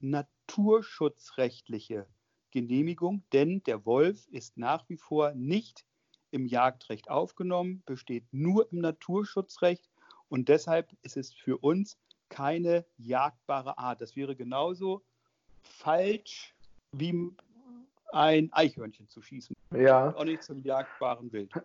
naturschutzrechtliche 0.00 2.06
Genehmigung, 2.50 3.22
denn 3.32 3.62
der 3.64 3.84
Wolf 3.84 4.26
ist 4.28 4.56
nach 4.56 4.88
wie 4.88 4.96
vor 4.96 5.32
nicht 5.34 5.84
im 6.30 6.46
Jagdrecht 6.46 7.10
aufgenommen, 7.10 7.82
besteht 7.86 8.24
nur 8.32 8.70
im 8.72 8.80
Naturschutzrecht 8.80 9.88
und 10.28 10.48
deshalb 10.48 10.92
ist 11.02 11.16
es 11.16 11.32
für 11.32 11.58
uns 11.58 11.98
keine 12.28 12.84
jagdbare 12.98 13.78
Art. 13.78 14.00
Das 14.00 14.16
wäre 14.16 14.34
genauso 14.34 15.04
falsch 15.62 16.54
wie 16.92 17.30
ein 18.12 18.52
Eichhörnchen 18.52 19.08
zu 19.08 19.22
schießen. 19.22 19.54
Ja. 19.72 20.14
Auch 20.14 20.24
nicht 20.24 20.42
zum 20.42 20.62
jagdbaren 20.62 21.32
Wild. 21.32 21.52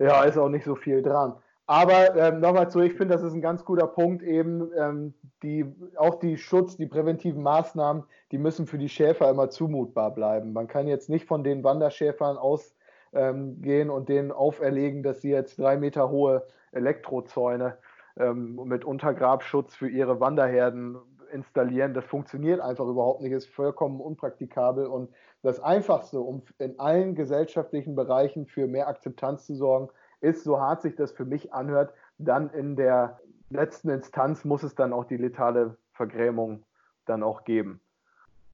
Ja, 0.00 0.24
ist 0.24 0.36
auch 0.36 0.48
nicht 0.48 0.64
so 0.64 0.74
viel 0.74 1.00
dran. 1.00 1.40
Aber 1.66 2.14
ähm, 2.16 2.40
nochmal 2.40 2.70
zu, 2.70 2.80
ich 2.80 2.92
finde, 2.92 3.14
das 3.14 3.22
ist 3.22 3.32
ein 3.32 3.40
ganz 3.40 3.64
guter 3.64 3.86
Punkt, 3.86 4.22
eben 4.22 4.70
ähm, 4.78 5.14
die, 5.42 5.64
auch 5.96 6.16
die 6.16 6.36
Schutz, 6.36 6.76
die 6.76 6.86
präventiven 6.86 7.42
Maßnahmen, 7.42 8.04
die 8.32 8.38
müssen 8.38 8.66
für 8.66 8.76
die 8.76 8.90
Schäfer 8.90 9.30
immer 9.30 9.48
zumutbar 9.48 10.14
bleiben. 10.14 10.52
Man 10.52 10.66
kann 10.66 10.86
jetzt 10.86 11.08
nicht 11.08 11.26
von 11.26 11.42
den 11.42 11.64
Wanderschäfern 11.64 12.36
ausgehen 12.36 12.74
ähm, 13.14 13.90
und 13.90 14.10
denen 14.10 14.30
auferlegen, 14.30 15.02
dass 15.02 15.22
sie 15.22 15.30
jetzt 15.30 15.58
drei 15.58 15.78
Meter 15.78 16.10
hohe 16.10 16.46
Elektrozäune 16.72 17.78
ähm, 18.18 18.60
mit 18.64 18.84
Untergrabschutz 18.84 19.74
für 19.74 19.88
ihre 19.88 20.20
Wanderherden 20.20 20.98
installieren. 21.32 21.94
Das 21.94 22.04
funktioniert 22.04 22.60
einfach 22.60 22.86
überhaupt 22.86 23.22
nicht, 23.22 23.32
ist 23.32 23.48
vollkommen 23.48 24.00
unpraktikabel. 24.00 24.86
Und 24.86 25.10
das 25.42 25.60
Einfachste, 25.60 26.20
um 26.20 26.42
in 26.58 26.78
allen 26.78 27.14
gesellschaftlichen 27.14 27.94
Bereichen 27.94 28.46
für 28.46 28.66
mehr 28.66 28.88
Akzeptanz 28.88 29.46
zu 29.46 29.54
sorgen, 29.54 29.88
ist, 30.24 30.44
so 30.44 30.60
hart 30.60 30.82
sich 30.82 30.96
das 30.96 31.12
für 31.12 31.24
mich 31.24 31.52
anhört, 31.52 31.92
dann 32.18 32.50
in 32.50 32.76
der 32.76 33.20
letzten 33.50 33.90
Instanz 33.90 34.44
muss 34.44 34.62
es 34.62 34.74
dann 34.74 34.92
auch 34.92 35.04
die 35.04 35.16
letale 35.16 35.76
Vergrämung 35.92 36.64
dann 37.06 37.22
auch 37.22 37.44
geben. 37.44 37.80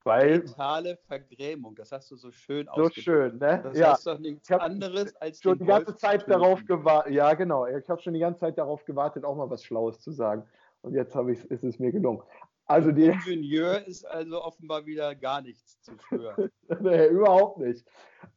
Weil, 0.02 0.38
letale 0.38 0.96
Vergrämung, 1.06 1.74
das 1.74 1.92
hast 1.92 2.10
du 2.10 2.16
so 2.16 2.30
schön 2.30 2.68
So 2.74 2.88
schön, 2.88 3.38
ne? 3.38 3.60
Das 3.62 3.76
ja. 3.76 3.92
heißt 3.92 4.06
doch 4.06 4.18
nichts 4.18 4.50
anderes 4.50 5.14
als 5.16 5.42
schon 5.42 5.58
die 5.58 5.66
ganze 5.66 5.94
Zeit 5.94 6.28
darauf 6.28 6.64
gewartet. 6.64 7.12
Ja, 7.12 7.34
genau. 7.34 7.66
Ich 7.66 7.88
habe 7.88 8.00
schon 8.00 8.14
die 8.14 8.20
ganze 8.20 8.40
Zeit 8.40 8.56
darauf 8.56 8.84
gewartet, 8.86 9.24
auch 9.24 9.36
mal 9.36 9.50
was 9.50 9.62
Schlaues 9.62 10.00
zu 10.00 10.10
sagen. 10.10 10.44
Und 10.82 10.94
jetzt 10.94 11.14
ich, 11.14 11.50
ist 11.50 11.64
es 11.64 11.78
mir 11.78 11.92
gelungen. 11.92 12.22
Also 12.70 12.92
der 12.92 13.14
Ingenieur 13.14 13.84
ist 13.84 14.04
also 14.04 14.44
offenbar 14.44 14.86
wieder 14.86 15.16
gar 15.16 15.42
nichts 15.42 15.80
zu 15.82 15.98
spüren. 15.98 16.52
nee, 16.80 17.08
überhaupt 17.08 17.58
nicht. 17.58 17.84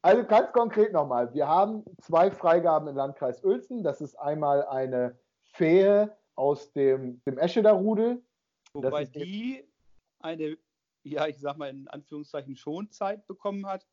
Also 0.01 0.25
ganz 0.25 0.51
konkret 0.53 0.91
nochmal. 0.91 1.31
Wir 1.35 1.47
haben 1.47 1.83
zwei 2.01 2.31
Freigaben 2.31 2.87
im 2.87 2.95
Landkreis 2.95 3.43
Uelzen. 3.43 3.83
Das 3.83 4.01
ist 4.01 4.15
einmal 4.15 4.65
eine 4.65 5.19
Fähe 5.43 6.17
aus 6.33 6.73
dem, 6.73 7.21
dem 7.25 7.37
Escheder-Rudel. 7.37 8.23
Wobei 8.73 9.05
die 9.05 9.63
eine, 10.19 10.57
ja, 11.03 11.27
ich 11.27 11.37
sag 11.37 11.57
mal 11.57 11.69
in 11.69 11.87
Anführungszeichen 11.89 12.55
Schonzeit 12.55 13.27
bekommen 13.27 13.67
hat. 13.67 13.85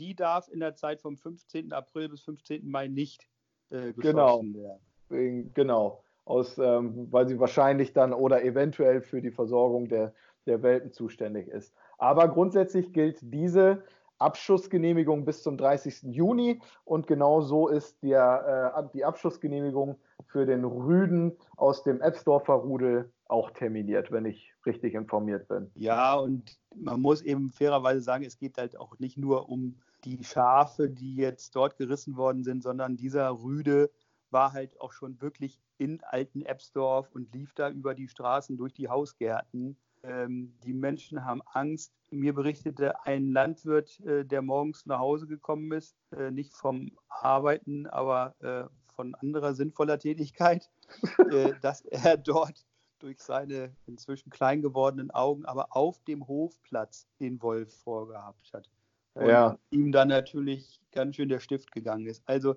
Die 0.00 0.16
darf 0.16 0.48
in 0.48 0.58
der 0.58 0.74
Zeit 0.74 1.02
vom 1.02 1.16
15. 1.18 1.72
April 1.72 2.08
bis 2.08 2.22
15. 2.22 2.68
Mai 2.68 2.88
nicht 2.88 3.28
äh, 3.70 3.92
geschossen 3.92 4.54
genau. 4.54 4.80
werden. 5.08 5.54
Genau 5.54 6.02
aus, 6.24 6.58
ähm, 6.58 7.08
weil 7.10 7.28
sie 7.28 7.38
wahrscheinlich 7.38 7.92
dann 7.92 8.12
oder 8.12 8.44
eventuell 8.44 9.02
für 9.02 9.20
die 9.20 9.30
Versorgung 9.30 9.88
der, 9.88 10.14
der 10.46 10.62
Welpen 10.62 10.92
zuständig 10.92 11.48
ist. 11.48 11.74
Aber 11.98 12.28
grundsätzlich 12.28 12.92
gilt 12.92 13.18
diese 13.22 13.82
Abschussgenehmigung 14.18 15.24
bis 15.24 15.42
zum 15.42 15.56
30. 15.56 16.14
Juni 16.14 16.60
und 16.84 17.06
genau 17.06 17.40
so 17.40 17.68
ist 17.68 18.02
der, 18.02 18.74
äh, 18.76 18.82
die 18.94 19.04
Abschussgenehmigung 19.04 19.98
für 20.26 20.46
den 20.46 20.64
Rüden 20.64 21.36
aus 21.56 21.82
dem 21.82 22.00
Ebsdorfer 22.00 22.54
Rudel 22.54 23.12
auch 23.26 23.50
terminiert, 23.50 24.12
wenn 24.12 24.26
ich 24.26 24.54
richtig 24.66 24.94
informiert 24.94 25.48
bin. 25.48 25.70
Ja, 25.74 26.14
und 26.14 26.58
man 26.76 27.00
muss 27.00 27.22
eben 27.22 27.48
fairerweise 27.50 28.00
sagen, 28.00 28.24
es 28.24 28.38
geht 28.38 28.58
halt 28.58 28.78
auch 28.78 28.98
nicht 28.98 29.16
nur 29.16 29.48
um 29.48 29.76
die 30.04 30.22
Schafe, 30.22 30.88
die 30.88 31.16
jetzt 31.16 31.56
dort 31.56 31.76
gerissen 31.76 32.16
worden 32.16 32.44
sind, 32.44 32.62
sondern 32.62 32.96
dieser 32.96 33.30
Rüde 33.42 33.90
war 34.34 34.52
halt 34.52 34.78
auch 34.80 34.92
schon 34.92 35.22
wirklich 35.22 35.58
in 35.78 36.02
alten 36.02 36.42
Ebsdorf 36.42 37.10
und 37.12 37.32
lief 37.32 37.54
da 37.54 37.70
über 37.70 37.94
die 37.94 38.08
Straßen 38.08 38.58
durch 38.58 38.74
die 38.74 38.88
Hausgärten. 38.88 39.78
Ähm, 40.02 40.52
die 40.64 40.74
Menschen 40.74 41.24
haben 41.24 41.40
Angst. 41.52 41.94
Mir 42.10 42.34
berichtete 42.34 43.06
ein 43.06 43.32
Landwirt, 43.32 43.98
äh, 44.00 44.24
der 44.24 44.42
morgens 44.42 44.84
nach 44.84 44.98
Hause 44.98 45.26
gekommen 45.26 45.72
ist, 45.72 45.96
äh, 46.10 46.30
nicht 46.30 46.52
vom 46.52 46.90
Arbeiten, 47.08 47.86
aber 47.86 48.34
äh, 48.40 48.64
von 48.94 49.14
anderer 49.14 49.54
sinnvoller 49.54 49.98
Tätigkeit, 49.98 50.68
äh, 51.30 51.54
dass 51.62 51.82
er 51.82 52.18
dort 52.18 52.66
durch 52.98 53.20
seine 53.20 53.74
inzwischen 53.86 54.30
klein 54.30 54.62
gewordenen 54.62 55.10
Augen 55.10 55.44
aber 55.44 55.76
auf 55.76 56.02
dem 56.04 56.26
Hofplatz 56.26 57.06
den 57.20 57.40
Wolf 57.40 57.72
vorgehabt 57.82 58.52
hat. 58.52 58.68
Und 59.14 59.28
ja. 59.28 59.58
ihm 59.70 59.92
dann 59.92 60.08
natürlich 60.08 60.80
ganz 60.90 61.16
schön 61.16 61.28
der 61.28 61.38
Stift 61.38 61.70
gegangen 61.70 62.06
ist. 62.06 62.22
Also 62.26 62.56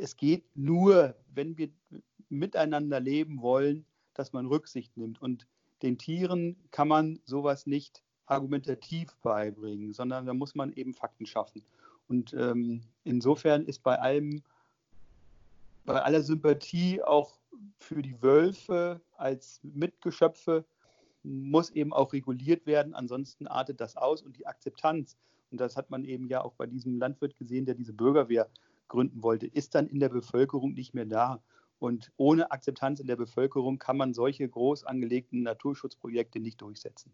es 0.00 0.16
geht 0.16 0.44
nur, 0.54 1.14
wenn 1.34 1.56
wir 1.56 1.70
miteinander 2.28 3.00
leben 3.00 3.40
wollen, 3.40 3.84
dass 4.14 4.32
man 4.32 4.46
Rücksicht 4.46 4.96
nimmt. 4.96 5.20
Und 5.20 5.46
den 5.82 5.98
Tieren 5.98 6.56
kann 6.70 6.88
man 6.88 7.20
sowas 7.24 7.66
nicht 7.66 8.02
argumentativ 8.26 9.14
beibringen, 9.22 9.92
sondern 9.92 10.26
da 10.26 10.34
muss 10.34 10.54
man 10.54 10.72
eben 10.72 10.94
Fakten 10.94 11.26
schaffen. 11.26 11.64
Und 12.08 12.32
ähm, 12.34 12.82
insofern 13.04 13.64
ist 13.64 13.82
bei 13.82 13.98
allem, 13.98 14.42
bei 15.84 16.02
aller 16.02 16.22
Sympathie 16.22 17.02
auch 17.02 17.38
für 17.78 18.02
die 18.02 18.20
Wölfe 18.22 19.00
als 19.16 19.60
Mitgeschöpfe 19.62 20.64
muss 21.22 21.70
eben 21.70 21.92
auch 21.92 22.12
reguliert 22.12 22.66
werden, 22.66 22.94
ansonsten 22.94 23.46
artet 23.48 23.80
das 23.80 23.96
aus 23.96 24.22
und 24.22 24.36
die 24.36 24.46
Akzeptanz, 24.46 25.16
und 25.50 25.60
das 25.60 25.76
hat 25.76 25.90
man 25.90 26.04
eben 26.04 26.28
ja 26.28 26.42
auch 26.42 26.54
bei 26.54 26.66
diesem 26.66 26.98
Landwirt 26.98 27.36
gesehen, 27.36 27.66
der 27.66 27.74
diese 27.74 27.92
Bürgerwehr 27.92 28.48
gründen 28.88 29.22
wollte, 29.22 29.46
ist 29.46 29.74
dann 29.74 29.86
in 29.86 30.00
der 30.00 30.08
Bevölkerung 30.08 30.74
nicht 30.74 30.94
mehr 30.94 31.06
da. 31.06 31.42
Und 31.78 32.10
ohne 32.16 32.50
Akzeptanz 32.50 33.00
in 33.00 33.06
der 33.06 33.16
Bevölkerung 33.16 33.78
kann 33.78 33.96
man 33.96 34.14
solche 34.14 34.48
groß 34.48 34.84
angelegten 34.84 35.42
Naturschutzprojekte 35.42 36.40
nicht 36.40 36.60
durchsetzen. 36.62 37.12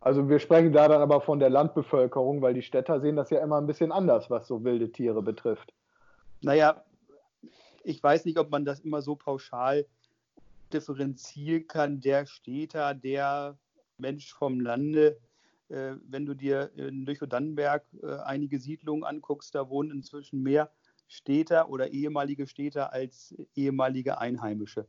Also 0.00 0.28
wir 0.28 0.38
sprechen 0.38 0.72
da 0.72 0.86
dann 0.86 1.00
aber 1.00 1.20
von 1.20 1.40
der 1.40 1.50
Landbevölkerung, 1.50 2.42
weil 2.42 2.54
die 2.54 2.62
Städter 2.62 3.00
sehen 3.00 3.16
das 3.16 3.30
ja 3.30 3.42
immer 3.42 3.58
ein 3.58 3.66
bisschen 3.66 3.90
anders, 3.90 4.28
was 4.30 4.46
so 4.46 4.62
wilde 4.62 4.92
Tiere 4.92 5.22
betrifft. 5.22 5.72
Naja, 6.42 6.84
ich 7.82 8.02
weiß 8.02 8.26
nicht, 8.26 8.38
ob 8.38 8.50
man 8.50 8.64
das 8.64 8.80
immer 8.80 9.02
so 9.02 9.16
pauschal 9.16 9.86
differenzieren 10.72 11.66
kann. 11.66 12.00
Der 12.00 12.26
Städter, 12.26 12.94
der 12.94 13.56
Mensch 13.96 14.34
vom 14.34 14.60
Lande, 14.60 15.18
äh, 15.68 15.94
wenn 16.06 16.26
du 16.26 16.34
dir 16.34 16.70
in 16.76 17.06
Lüchow-Dannenberg 17.06 17.84
äh, 18.02 18.16
einige 18.24 18.58
Siedlungen 18.58 19.04
anguckst, 19.04 19.54
da 19.54 19.68
wohnen 19.70 19.90
inzwischen 19.90 20.42
mehr 20.42 20.70
Städter 21.08 21.68
oder 21.68 21.92
ehemalige 21.92 22.46
Städter 22.46 22.92
als 22.92 23.34
ehemalige 23.54 24.18
Einheimische. 24.18 24.86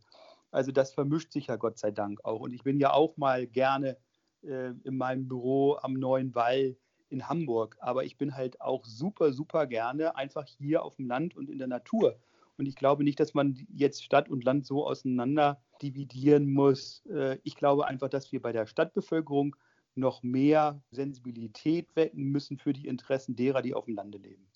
Also 0.51 0.71
das 0.71 0.93
vermischt 0.93 1.31
sich 1.31 1.47
ja 1.47 1.57
Gott 1.57 1.77
sei 1.77 1.91
Dank 1.91 2.23
auch. 2.23 2.39
Und 2.39 2.53
ich 2.53 2.63
bin 2.63 2.79
ja 2.79 2.93
auch 2.93 3.17
mal 3.17 3.45
gerne 3.45 3.97
äh, 4.43 4.71
in 4.83 4.97
meinem 4.97 5.27
Büro 5.27 5.77
am 5.81 5.93
Neuen 5.93 6.33
Wall 6.33 6.77
in 7.09 7.27
Hamburg. 7.27 7.77
Aber 7.79 8.03
ich 8.03 8.17
bin 8.17 8.35
halt 8.35 8.61
auch 8.61 8.85
super, 8.85 9.33
super 9.33 9.67
gerne 9.67 10.15
einfach 10.15 10.45
hier 10.45 10.83
auf 10.83 10.95
dem 10.95 11.07
Land 11.07 11.35
und 11.35 11.49
in 11.49 11.59
der 11.59 11.67
Natur. 11.67 12.19
Und 12.57 12.67
ich 12.67 12.75
glaube 12.75 13.03
nicht, 13.03 13.19
dass 13.19 13.33
man 13.33 13.67
jetzt 13.73 14.03
Stadt 14.03 14.29
und 14.29 14.43
Land 14.43 14.65
so 14.65 14.87
auseinander 14.87 15.61
dividieren 15.81 16.49
muss. 16.51 17.05
Äh, 17.07 17.37
ich 17.43 17.55
glaube 17.55 17.87
einfach, 17.87 18.09
dass 18.09 18.31
wir 18.31 18.41
bei 18.41 18.51
der 18.51 18.65
Stadtbevölkerung 18.65 19.55
noch 19.95 20.23
mehr 20.23 20.81
Sensibilität 20.91 21.95
wecken 21.95 22.23
müssen 22.23 22.57
für 22.57 22.73
die 22.73 22.87
Interessen 22.87 23.35
derer, 23.35 23.61
die 23.61 23.73
auf 23.73 23.85
dem 23.85 23.95
Lande 23.95 24.17
leben. 24.17 24.47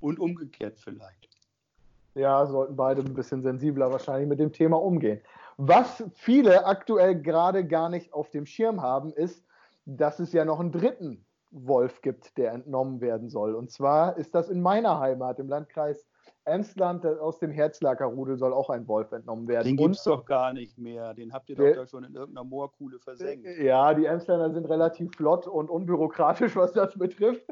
Und 0.00 0.18
umgekehrt 0.18 0.78
vielleicht. 0.78 1.28
Ja, 2.14 2.46
sollten 2.46 2.76
beide 2.76 3.02
ein 3.02 3.14
bisschen 3.14 3.42
sensibler 3.42 3.92
wahrscheinlich 3.92 4.28
mit 4.28 4.40
dem 4.40 4.52
Thema 4.52 4.80
umgehen. 4.80 5.20
Was 5.56 6.04
viele 6.14 6.66
aktuell 6.66 7.20
gerade 7.20 7.66
gar 7.66 7.88
nicht 7.88 8.12
auf 8.12 8.30
dem 8.30 8.46
Schirm 8.46 8.82
haben, 8.82 9.12
ist, 9.12 9.44
dass 9.86 10.18
es 10.18 10.32
ja 10.32 10.44
noch 10.44 10.60
einen 10.60 10.72
dritten 10.72 11.24
Wolf 11.50 12.02
gibt, 12.02 12.36
der 12.36 12.52
entnommen 12.52 13.00
werden 13.00 13.28
soll. 13.28 13.54
Und 13.54 13.70
zwar 13.70 14.16
ist 14.16 14.34
das 14.34 14.48
in 14.50 14.60
meiner 14.60 15.00
Heimat, 15.00 15.38
im 15.38 15.48
Landkreis 15.48 16.06
Emsland, 16.48 17.06
aus 17.06 17.38
dem 17.38 17.50
Herzlaker-Rudel 17.50 18.38
soll 18.38 18.52
auch 18.52 18.70
ein 18.70 18.88
Wolf 18.88 19.12
entnommen 19.12 19.46
werden. 19.46 19.64
Den 19.64 19.76
gibt 19.76 19.96
es 19.96 20.02
doch 20.02 20.24
gar 20.24 20.52
nicht 20.52 20.78
mehr. 20.78 21.14
Den 21.14 21.32
habt 21.32 21.48
ihr 21.50 21.56
doch 21.56 21.74
da 21.74 21.86
schon 21.86 22.04
in 22.04 22.14
irgendeiner 22.14 22.44
Moorkuhle 22.44 22.98
versenkt. 22.98 23.46
Ja, 23.60 23.94
die 23.94 24.06
Emsländer 24.06 24.52
sind 24.52 24.64
relativ 24.66 25.14
flott 25.14 25.46
und 25.46 25.70
unbürokratisch, 25.70 26.56
was 26.56 26.72
das 26.72 26.98
betrifft 26.98 27.46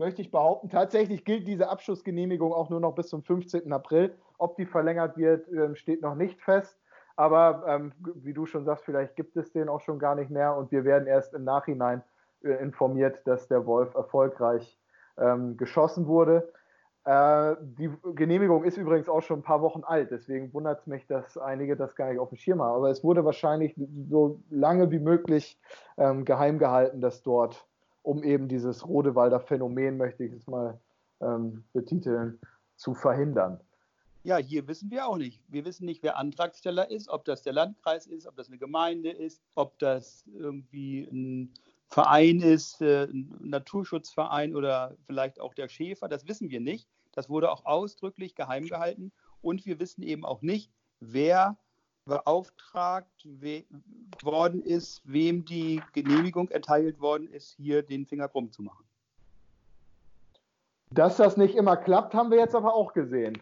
möchte 0.00 0.22
ich 0.22 0.30
behaupten. 0.30 0.68
Tatsächlich 0.68 1.24
gilt 1.24 1.46
diese 1.46 1.68
Abschussgenehmigung 1.68 2.52
auch 2.52 2.70
nur 2.70 2.80
noch 2.80 2.94
bis 2.94 3.08
zum 3.08 3.22
15. 3.22 3.72
April. 3.72 4.14
Ob 4.38 4.56
die 4.56 4.66
verlängert 4.66 5.16
wird, 5.16 5.46
ähm, 5.48 5.76
steht 5.76 6.02
noch 6.02 6.14
nicht 6.16 6.40
fest. 6.40 6.76
Aber 7.16 7.64
ähm, 7.68 7.92
wie 8.14 8.32
du 8.32 8.46
schon 8.46 8.64
sagst, 8.64 8.84
vielleicht 8.84 9.14
gibt 9.14 9.36
es 9.36 9.52
den 9.52 9.68
auch 9.68 9.80
schon 9.80 9.98
gar 9.98 10.14
nicht 10.14 10.30
mehr 10.30 10.56
und 10.56 10.72
wir 10.72 10.84
werden 10.84 11.06
erst 11.06 11.34
im 11.34 11.44
Nachhinein 11.44 12.02
äh, 12.42 12.52
informiert, 12.62 13.20
dass 13.26 13.46
der 13.46 13.66
Wolf 13.66 13.94
erfolgreich 13.94 14.78
ähm, 15.18 15.56
geschossen 15.56 16.06
wurde. 16.06 16.50
Äh, 17.10 17.56
die 17.60 17.90
Genehmigung 18.14 18.62
ist 18.62 18.76
übrigens 18.76 19.08
auch 19.08 19.22
schon 19.22 19.40
ein 19.40 19.42
paar 19.42 19.62
Wochen 19.62 19.82
alt, 19.82 20.12
deswegen 20.12 20.54
wundert 20.54 20.82
es 20.82 20.86
mich, 20.86 21.08
dass 21.08 21.36
einige 21.36 21.76
das 21.76 21.96
gar 21.96 22.08
nicht 22.08 22.20
auf 22.20 22.28
dem 22.28 22.38
Schirm 22.38 22.62
haben. 22.62 22.76
Aber 22.76 22.88
es 22.88 23.02
wurde 23.02 23.24
wahrscheinlich 23.24 23.74
so 24.08 24.40
lange 24.48 24.92
wie 24.92 25.00
möglich 25.00 25.58
ähm, 25.98 26.24
geheim 26.24 26.60
gehalten, 26.60 27.00
dass 27.00 27.24
dort 27.24 27.66
um 28.02 28.22
eben 28.22 28.46
dieses 28.46 28.86
Rodewalder 28.86 29.40
Phänomen, 29.40 29.96
möchte 29.96 30.22
ich 30.22 30.32
es 30.32 30.46
mal 30.46 30.78
ähm, 31.20 31.64
betiteln, 31.72 32.38
zu 32.76 32.94
verhindern. 32.94 33.58
Ja, 34.22 34.36
hier 34.36 34.68
wissen 34.68 34.88
wir 34.92 35.08
auch 35.08 35.18
nicht. 35.18 35.42
Wir 35.48 35.64
wissen 35.64 35.86
nicht, 35.86 36.04
wer 36.04 36.16
Antragsteller 36.16 36.92
ist, 36.92 37.08
ob 37.08 37.24
das 37.24 37.42
der 37.42 37.54
Landkreis 37.54 38.06
ist, 38.06 38.28
ob 38.28 38.36
das 38.36 38.46
eine 38.46 38.58
Gemeinde 38.58 39.10
ist, 39.10 39.42
ob 39.56 39.76
das 39.80 40.24
irgendwie 40.32 41.08
ein 41.10 41.52
Verein 41.88 42.40
ist, 42.40 42.80
äh, 42.80 43.08
ein 43.10 43.34
Naturschutzverein 43.40 44.54
oder 44.54 44.96
vielleicht 45.06 45.40
auch 45.40 45.54
der 45.54 45.68
Schäfer. 45.68 46.08
Das 46.08 46.28
wissen 46.28 46.50
wir 46.50 46.60
nicht. 46.60 46.86
Das 47.12 47.28
wurde 47.28 47.50
auch 47.50 47.64
ausdrücklich 47.64 48.34
geheim 48.34 48.66
gehalten. 48.66 49.12
Und 49.42 49.66
wir 49.66 49.78
wissen 49.80 50.02
eben 50.02 50.24
auch 50.24 50.42
nicht, 50.42 50.70
wer 51.00 51.56
beauftragt 52.04 53.28
worden 54.22 54.62
ist, 54.62 55.02
wem 55.04 55.44
die 55.44 55.82
Genehmigung 55.92 56.48
erteilt 56.50 57.00
worden 57.00 57.28
ist, 57.28 57.54
hier 57.56 57.82
den 57.82 58.06
Finger 58.06 58.28
krumm 58.28 58.50
zu 58.50 58.62
machen. 58.62 58.84
Dass 60.92 61.16
das 61.16 61.36
nicht 61.36 61.54
immer 61.54 61.76
klappt, 61.76 62.14
haben 62.14 62.30
wir 62.30 62.38
jetzt 62.38 62.54
aber 62.54 62.74
auch 62.74 62.92
gesehen. 62.92 63.38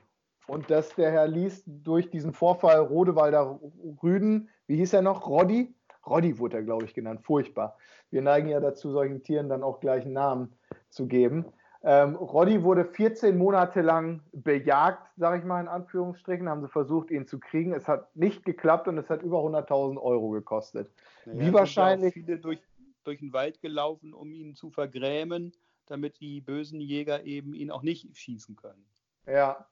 Und 0.46 0.70
dass 0.70 0.94
der 0.94 1.11
Herr 1.11 1.28
Lies 1.28 1.62
durch 1.66 2.11
diesen 2.11 2.33
Vorfall 2.33 2.78
Rodewalder 2.81 3.59
Rüden, 4.02 4.48
wie 4.66 4.76
hieß 4.76 4.92
er 4.94 5.02
noch, 5.02 5.26
Roddy? 5.26 5.74
Roddy 6.07 6.38
wurde 6.38 6.59
er, 6.59 6.62
glaube 6.62 6.85
ich, 6.85 6.94
genannt, 6.94 7.22
furchtbar. 7.22 7.76
Wir 8.11 8.22
neigen 8.22 8.48
ja 8.48 8.61
dazu, 8.61 8.90
solchen 8.90 9.22
Tieren 9.22 9.48
dann 9.48 9.62
auch 9.62 9.81
gleich 9.81 10.04
einen 10.04 10.14
Namen 10.14 10.52
zu 10.88 11.07
geben. 11.07 11.46
Ähm, 11.82 12.16
Roddy 12.16 12.64
wurde 12.64 12.84
14 12.84 13.38
Monate 13.38 13.82
lang 13.82 14.20
bejagt, 14.32 15.12
sage 15.16 15.38
ich 15.38 15.44
mal 15.44 15.60
in 15.60 15.68
Anführungsstrichen, 15.68 16.48
haben 16.48 16.62
sie 16.62 16.68
versucht, 16.68 17.10
ihn 17.10 17.26
zu 17.26 17.38
kriegen. 17.38 17.72
Es 17.72 17.86
hat 17.86 18.14
nicht 18.16 18.44
geklappt 18.44 18.88
und 18.88 18.98
es 18.98 19.08
hat 19.08 19.22
über 19.22 19.38
100.000 19.38 20.00
Euro 20.00 20.30
gekostet. 20.30 20.90
Naja, 21.24 21.40
Wie 21.40 21.52
wahrscheinlich. 21.52 22.14
Sind 22.14 22.24
viele 22.24 22.38
durch, 22.38 22.60
durch 23.04 23.20
den 23.20 23.32
Wald 23.32 23.60
gelaufen, 23.60 24.12
um 24.12 24.32
ihn 24.32 24.56
zu 24.56 24.70
vergrämen, 24.70 25.52
damit 25.86 26.20
die 26.20 26.40
bösen 26.40 26.80
Jäger 26.80 27.24
eben 27.24 27.54
ihn 27.54 27.70
auch 27.70 27.82
nicht 27.82 28.16
schießen 28.16 28.56
können. 28.56 28.84
Ja, 29.26 29.66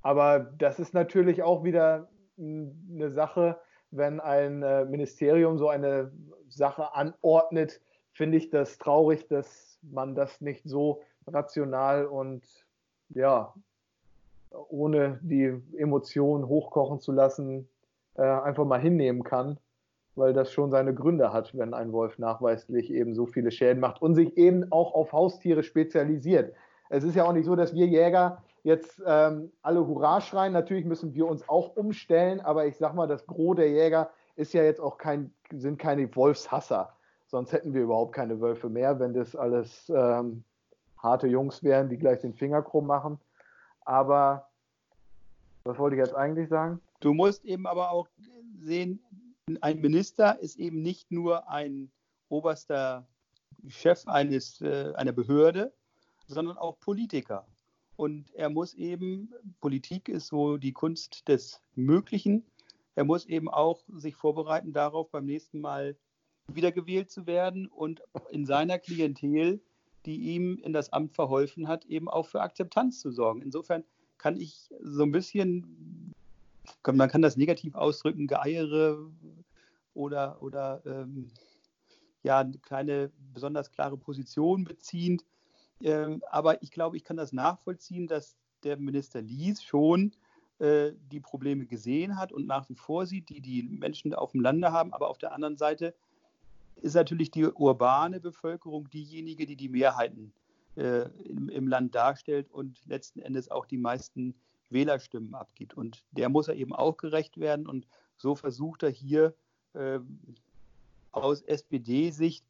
aber 0.00 0.40
das 0.40 0.78
ist 0.78 0.94
natürlich 0.94 1.42
auch 1.42 1.64
wieder 1.64 2.08
eine 2.38 3.10
Sache, 3.10 3.60
wenn 3.90 4.20
ein 4.20 4.62
äh, 4.62 4.86
Ministerium 4.86 5.58
so 5.58 5.68
eine 5.68 6.12
Sache 6.48 6.94
anordnet, 6.94 7.80
finde 8.12 8.38
ich 8.38 8.50
das 8.50 8.78
traurig, 8.78 9.28
dass 9.28 9.78
man 9.82 10.14
das 10.14 10.40
nicht 10.40 10.64
so 10.64 11.02
rational 11.26 12.06
und 12.06 12.42
ja, 13.10 13.52
ohne 14.68 15.18
die 15.22 15.60
Emotionen 15.76 16.46
hochkochen 16.46 17.00
zu 17.00 17.12
lassen, 17.12 17.68
äh, 18.14 18.22
einfach 18.22 18.64
mal 18.64 18.80
hinnehmen 18.80 19.22
kann, 19.22 19.58
weil 20.14 20.32
das 20.32 20.52
schon 20.52 20.70
seine 20.70 20.94
Gründe 20.94 21.32
hat, 21.32 21.56
wenn 21.56 21.74
ein 21.74 21.92
Wolf 21.92 22.18
nachweislich 22.18 22.92
eben 22.92 23.14
so 23.14 23.26
viele 23.26 23.50
Schäden 23.50 23.80
macht 23.80 24.02
und 24.02 24.14
sich 24.14 24.36
eben 24.36 24.70
auch 24.70 24.94
auf 24.94 25.12
Haustiere 25.12 25.62
spezialisiert. 25.62 26.54
Es 26.90 27.04
ist 27.04 27.14
ja 27.14 27.24
auch 27.24 27.32
nicht 27.32 27.46
so, 27.46 27.56
dass 27.56 27.74
wir 27.74 27.86
Jäger 27.86 28.42
jetzt 28.64 29.02
ähm, 29.06 29.50
alle 29.62 29.86
Hurra 29.86 30.20
schreien. 30.20 30.52
Natürlich 30.52 30.84
müssen 30.84 31.14
wir 31.14 31.26
uns 31.26 31.48
auch 31.48 31.76
umstellen, 31.76 32.40
aber 32.40 32.66
ich 32.66 32.76
sag 32.76 32.94
mal, 32.94 33.06
das 33.08 33.26
Gros 33.26 33.56
der 33.56 33.70
Jäger 33.70 34.10
ist 34.36 34.52
ja 34.52 34.62
jetzt 34.62 34.80
auch 34.80 34.98
kein, 34.98 35.32
sind 35.50 35.78
keine 35.78 36.14
Wolfshasser. 36.14 36.92
Sonst 37.26 37.52
hätten 37.52 37.72
wir 37.72 37.82
überhaupt 37.82 38.14
keine 38.14 38.40
Wölfe 38.40 38.68
mehr, 38.68 39.00
wenn 39.00 39.14
das 39.14 39.34
alles 39.34 39.90
ähm, 39.94 40.44
harte 41.02 41.26
Jungs 41.26 41.62
wären, 41.62 41.88
die 41.88 41.98
gleich 41.98 42.20
den 42.20 42.34
Finger 42.34 42.62
krumm 42.62 42.86
machen. 42.86 43.18
Aber 43.84 44.48
was 45.64 45.78
wollte 45.78 45.96
ich 45.96 46.00
jetzt 46.00 46.14
eigentlich 46.14 46.48
sagen? 46.48 46.80
Du 47.00 47.14
musst 47.14 47.44
eben 47.44 47.66
aber 47.66 47.90
auch 47.90 48.08
sehen, 48.60 49.00
ein 49.60 49.80
Minister 49.80 50.38
ist 50.38 50.56
eben 50.56 50.82
nicht 50.82 51.10
nur 51.10 51.48
ein 51.48 51.90
oberster 52.28 53.06
Chef 53.68 54.06
eines, 54.06 54.60
äh, 54.60 54.92
einer 54.94 55.12
Behörde, 55.12 55.72
sondern 56.26 56.56
auch 56.56 56.78
Politiker. 56.78 57.46
Und 57.96 58.32
er 58.34 58.50
muss 58.50 58.74
eben, 58.74 59.32
Politik 59.60 60.08
ist 60.08 60.28
so 60.28 60.56
die 60.56 60.72
Kunst 60.72 61.28
des 61.28 61.60
Möglichen, 61.74 62.44
er 62.94 63.04
muss 63.04 63.26
eben 63.26 63.48
auch 63.48 63.82
sich 63.96 64.16
vorbereiten 64.16 64.72
darauf, 64.72 65.10
beim 65.10 65.24
nächsten 65.24 65.60
Mal 65.60 65.96
wiedergewählt 66.46 67.10
zu 67.10 67.26
werden 67.26 67.68
und 67.68 68.02
in 68.30 68.44
seiner 68.44 68.78
Klientel, 68.78 69.60
die 70.06 70.34
ihm 70.34 70.58
in 70.62 70.72
das 70.72 70.92
Amt 70.92 71.12
verholfen 71.12 71.68
hat, 71.68 71.84
eben 71.86 72.08
auch 72.08 72.26
für 72.26 72.40
Akzeptanz 72.40 73.00
zu 73.00 73.10
sorgen. 73.10 73.42
Insofern 73.42 73.84
kann 74.18 74.36
ich 74.36 74.70
so 74.80 75.02
ein 75.02 75.12
bisschen, 75.12 76.14
man 76.86 77.08
kann 77.08 77.22
das 77.22 77.36
negativ 77.36 77.74
ausdrücken, 77.74 78.26
Geeiere 78.26 79.10
oder, 79.94 80.42
oder 80.42 80.82
ähm, 80.86 81.28
ja, 82.22 82.48
keine 82.62 83.10
besonders 83.32 83.70
klare 83.70 83.96
Position 83.96 84.64
beziehend. 84.64 85.24
Ähm, 85.82 86.22
aber 86.30 86.62
ich 86.62 86.70
glaube, 86.70 86.96
ich 86.96 87.04
kann 87.04 87.16
das 87.16 87.32
nachvollziehen, 87.32 88.06
dass 88.06 88.36
der 88.62 88.76
Minister 88.76 89.20
Lies 89.20 89.62
schon 89.62 90.12
äh, 90.58 90.92
die 91.10 91.20
Probleme 91.20 91.66
gesehen 91.66 92.16
hat 92.16 92.32
und 92.32 92.46
nach 92.46 92.68
wie 92.68 92.76
vor 92.76 93.06
sieht, 93.06 93.28
die 93.28 93.40
die 93.40 93.62
Menschen 93.64 94.14
auf 94.14 94.32
dem 94.32 94.40
Lande 94.40 94.70
haben. 94.70 94.92
Aber 94.92 95.08
auf 95.08 95.18
der 95.18 95.32
anderen 95.32 95.56
Seite 95.56 95.94
ist 96.82 96.94
natürlich 96.94 97.30
die 97.30 97.46
urbane 97.46 98.20
Bevölkerung 98.20 98.90
diejenige, 98.90 99.46
die 99.46 99.56
die 99.56 99.68
Mehrheiten 99.68 100.32
äh, 100.76 101.08
im, 101.24 101.48
im, 101.48 101.68
Land 101.68 101.94
darstellt 101.94 102.50
und 102.50 102.84
letzten 102.86 103.20
Endes 103.20 103.50
auch 103.50 103.66
die 103.66 103.78
meisten 103.78 104.34
Wählerstimmen 104.70 105.34
abgibt. 105.34 105.74
Und 105.74 106.04
der 106.10 106.28
muss 106.28 106.48
er 106.48 106.54
eben 106.54 106.74
auch 106.74 106.96
gerecht 106.96 107.38
werden. 107.38 107.66
Und 107.66 107.86
so 108.16 108.34
versucht 108.34 108.82
er 108.82 108.90
hier 108.90 109.34
äh, 109.74 110.00
aus 111.12 111.42
SPD-Sicht 111.42 112.44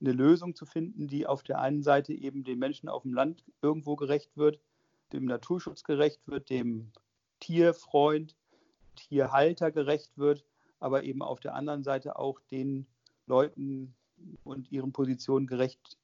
eine 0.00 0.12
Lösung 0.12 0.54
zu 0.54 0.66
finden, 0.66 1.08
die 1.08 1.26
auf 1.26 1.42
der 1.42 1.60
einen 1.60 1.82
Seite 1.82 2.12
eben 2.12 2.44
den 2.44 2.58
Menschen 2.58 2.88
auf 2.88 3.02
dem 3.02 3.14
Land 3.14 3.44
irgendwo 3.62 3.96
gerecht 3.96 4.36
wird, 4.36 4.60
dem 5.12 5.24
Naturschutz 5.24 5.84
gerecht 5.84 6.26
wird, 6.26 6.50
dem 6.50 6.90
Tierfreund, 7.38 8.34
Tierhalter 8.96 9.70
gerecht 9.70 10.18
wird, 10.18 10.44
aber 10.78 11.04
eben 11.04 11.22
auf 11.22 11.40
der 11.40 11.54
anderen 11.54 11.82
Seite 11.82 12.18
auch 12.18 12.40
den 12.50 12.86
Leuten 13.30 13.94
und 14.44 14.70
ihren 14.70 14.92
Positionen 14.92 15.46
gerecht 15.46 15.96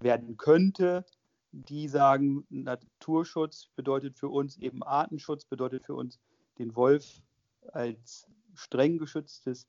werden 0.00 0.36
könnte, 0.36 1.04
die 1.52 1.88
sagen, 1.88 2.46
Naturschutz 2.50 3.68
bedeutet 3.74 4.16
für 4.16 4.28
uns 4.28 4.56
eben 4.58 4.82
Artenschutz, 4.82 5.44
bedeutet 5.44 5.84
für 5.84 5.94
uns 5.94 6.20
den 6.58 6.76
Wolf 6.76 7.20
als 7.72 8.26
streng 8.54 8.98
geschütztes 8.98 9.68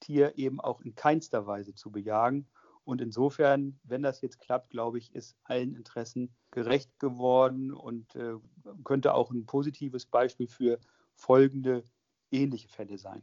Tier 0.00 0.36
eben 0.38 0.60
auch 0.60 0.80
in 0.82 0.94
keinster 0.94 1.46
Weise 1.46 1.74
zu 1.74 1.90
bejagen. 1.90 2.46
Und 2.84 3.00
insofern, 3.00 3.78
wenn 3.84 4.02
das 4.02 4.20
jetzt 4.20 4.40
klappt, 4.40 4.70
glaube 4.70 4.98
ich, 4.98 5.14
ist 5.14 5.36
allen 5.44 5.74
Interessen 5.74 6.34
gerecht 6.50 6.98
geworden 6.98 7.72
und 7.72 8.14
äh, 8.16 8.34
könnte 8.84 9.14
auch 9.14 9.30
ein 9.30 9.46
positives 9.46 10.06
Beispiel 10.06 10.48
für 10.48 10.78
folgende 11.14 11.84
ähnliche 12.30 12.68
Fälle 12.68 12.98
sein. 12.98 13.22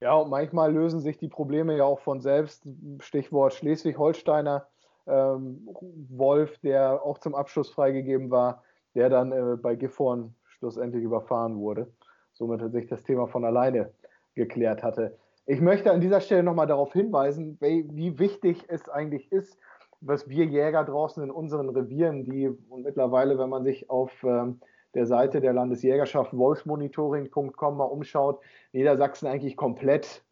Ja, 0.00 0.14
und 0.14 0.30
manchmal 0.30 0.72
lösen 0.72 1.00
sich 1.00 1.18
die 1.18 1.28
Probleme 1.28 1.76
ja 1.76 1.84
auch 1.84 2.00
von 2.00 2.20
selbst. 2.20 2.68
Stichwort 3.00 3.54
Schleswig-Holsteiner 3.54 4.66
ähm, 5.06 5.68
Wolf, 6.10 6.58
der 6.58 7.02
auch 7.02 7.18
zum 7.18 7.34
Abschluss 7.34 7.70
freigegeben 7.70 8.30
war, 8.30 8.62
der 8.94 9.08
dann 9.08 9.32
äh, 9.32 9.56
bei 9.56 9.74
Gifhorn 9.74 10.34
schlussendlich 10.46 11.02
überfahren 11.02 11.58
wurde. 11.58 11.90
Somit 12.32 12.62
hat 12.62 12.72
sich 12.72 12.86
das 12.86 13.02
Thema 13.02 13.26
von 13.26 13.44
alleine 13.44 13.92
geklärt 14.34 14.82
hatte. 14.82 15.16
Ich 15.46 15.60
möchte 15.60 15.90
an 15.90 16.00
dieser 16.00 16.20
Stelle 16.20 16.42
nochmal 16.42 16.66
darauf 16.66 16.92
hinweisen, 16.92 17.56
wie 17.60 18.18
wichtig 18.18 18.64
es 18.68 18.88
eigentlich 18.88 19.32
ist, 19.32 19.58
was 20.00 20.28
wir 20.28 20.44
Jäger 20.44 20.84
draußen 20.84 21.22
in 21.22 21.30
unseren 21.30 21.70
Revieren, 21.70 22.24
die 22.24 22.48
und 22.68 22.84
mittlerweile, 22.84 23.38
wenn 23.38 23.48
man 23.48 23.64
sich 23.64 23.90
auf 23.90 24.12
ähm, 24.22 24.60
der 24.94 25.06
Seite 25.06 25.40
der 25.40 25.52
Landesjägerschaft 25.52 26.36
wolfsmonitoring.com 26.36 27.76
mal 27.76 27.84
umschaut, 27.84 28.40
Niedersachsen 28.72 29.26
eigentlich 29.26 29.56
komplett 29.56 30.22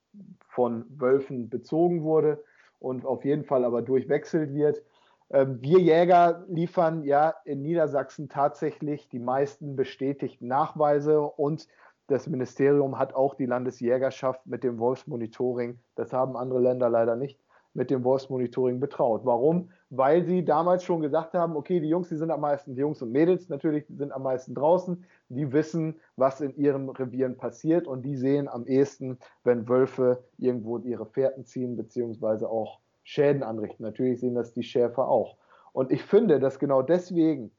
von 0.48 0.84
Wölfen 0.88 1.48
bezogen 1.48 2.02
wurde 2.02 2.42
und 2.78 3.04
auf 3.04 3.24
jeden 3.24 3.44
Fall 3.44 3.64
aber 3.64 3.82
durchwechselt 3.82 4.54
wird. 4.54 4.82
Ähm, 5.30 5.60
wir 5.60 5.80
Jäger 5.80 6.44
liefern 6.48 7.04
ja 7.04 7.34
in 7.44 7.62
Niedersachsen 7.62 8.28
tatsächlich 8.28 9.08
die 9.08 9.18
meisten 9.18 9.76
bestätigten 9.76 10.46
Nachweise 10.46 11.20
und 11.20 11.68
das 12.06 12.28
Ministerium 12.28 12.98
hat 12.98 13.14
auch 13.14 13.34
die 13.34 13.46
Landesjägerschaft 13.46 14.46
mit 14.46 14.62
dem 14.62 14.78
Wolfsmonitoring, 14.78 15.80
das 15.96 16.12
haben 16.12 16.36
andere 16.36 16.60
Länder 16.60 16.88
leider 16.88 17.16
nicht, 17.16 17.38
mit 17.76 17.90
dem 17.90 18.02
Wolfsmonitoring 18.04 18.80
betraut. 18.80 19.20
Warum? 19.24 19.70
Weil 19.90 20.24
sie 20.24 20.44
damals 20.44 20.82
schon 20.82 21.02
gesagt 21.02 21.34
haben, 21.34 21.54
okay, 21.56 21.78
die 21.78 21.88
Jungs, 21.88 22.08
die 22.08 22.16
sind 22.16 22.30
am 22.30 22.40
meisten, 22.40 22.74
die 22.74 22.80
Jungs 22.80 23.02
und 23.02 23.12
Mädels 23.12 23.48
natürlich 23.48 23.84
sind 23.88 24.12
am 24.12 24.22
meisten 24.22 24.54
draußen, 24.54 25.04
die 25.28 25.52
wissen, 25.52 26.00
was 26.16 26.40
in 26.40 26.56
ihren 26.56 26.88
Revieren 26.88 27.36
passiert 27.36 27.86
und 27.86 28.02
die 28.02 28.16
sehen 28.16 28.48
am 28.48 28.66
ehesten, 28.66 29.18
wenn 29.44 29.68
Wölfe 29.68 30.24
irgendwo 30.38 30.78
ihre 30.78 31.06
Fährten 31.06 31.44
ziehen, 31.44 31.76
beziehungsweise 31.76 32.48
auch 32.48 32.80
Schäden 33.04 33.42
anrichten. 33.42 33.84
Natürlich 33.84 34.20
sehen 34.20 34.34
das 34.34 34.52
die 34.52 34.64
Schäfer 34.64 35.06
auch. 35.08 35.36
Und 35.72 35.92
ich 35.92 36.02
finde, 36.02 36.40
dass 36.40 36.58
genau 36.58 36.82
deswegen 36.82 37.52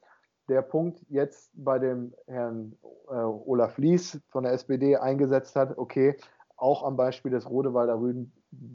der 0.50 0.64
Punkt 0.64 1.06
jetzt 1.10 1.52
bei 1.54 1.78
dem 1.78 2.14
Herrn 2.26 2.76
äh, 3.10 3.14
Olaf 3.14 3.78
Lies 3.78 4.20
von 4.30 4.44
der 4.44 4.54
SPD 4.54 4.98
eingesetzt 4.98 5.56
hat, 5.56 5.78
okay, 5.78 6.16
auch 6.56 6.84
am 6.84 6.98
Beispiel 6.98 7.32
des 7.32 7.48
Rodewalder 7.50 8.00
Rüden, 8.00 8.32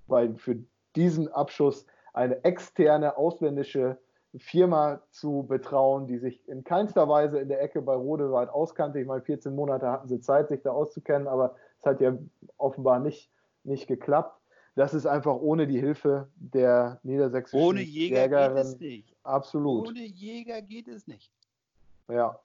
weil 0.06 0.36
für 0.36 0.56
diesen 0.96 1.28
Abschuss 1.28 1.86
eine 2.12 2.44
externe 2.44 3.16
ausländische 3.16 3.98
Firma 4.38 5.02
zu 5.10 5.44
betrauen, 5.46 6.06
die 6.06 6.18
sich 6.18 6.46
in 6.48 6.64
keinster 6.64 7.08
Weise 7.08 7.38
in 7.38 7.48
der 7.48 7.62
Ecke 7.62 7.82
bei 7.82 7.94
Rodewald 7.94 8.48
auskannte. 8.48 8.98
Ich 8.98 9.06
meine, 9.06 9.22
14 9.22 9.54
Monate 9.54 9.90
hatten 9.90 10.08
sie 10.08 10.20
Zeit, 10.20 10.48
sich 10.48 10.62
da 10.62 10.70
auszukennen, 10.70 11.28
aber 11.28 11.54
es 11.78 11.86
hat 11.86 12.00
ja 12.00 12.16
offenbar 12.56 12.98
nicht, 12.98 13.30
nicht 13.64 13.86
geklappt. 13.86 14.38
Das 14.74 14.94
ist 14.94 15.04
einfach 15.04 15.34
ohne 15.34 15.66
die 15.66 15.78
Hilfe 15.78 16.28
der 16.36 16.98
niedersächsischen 17.02 17.60
Ohne 17.66 17.82
Jäger 17.82 18.22
Jägerin. 18.22 18.54
geht 18.54 18.64
es 18.64 18.80
nicht. 18.80 19.16
Absolut. 19.22 19.88
Ohne 19.88 20.00
Jäger 20.00 20.62
geht 20.62 20.88
es 20.88 21.06
nicht. 21.06 21.30
Ja. 22.08 22.38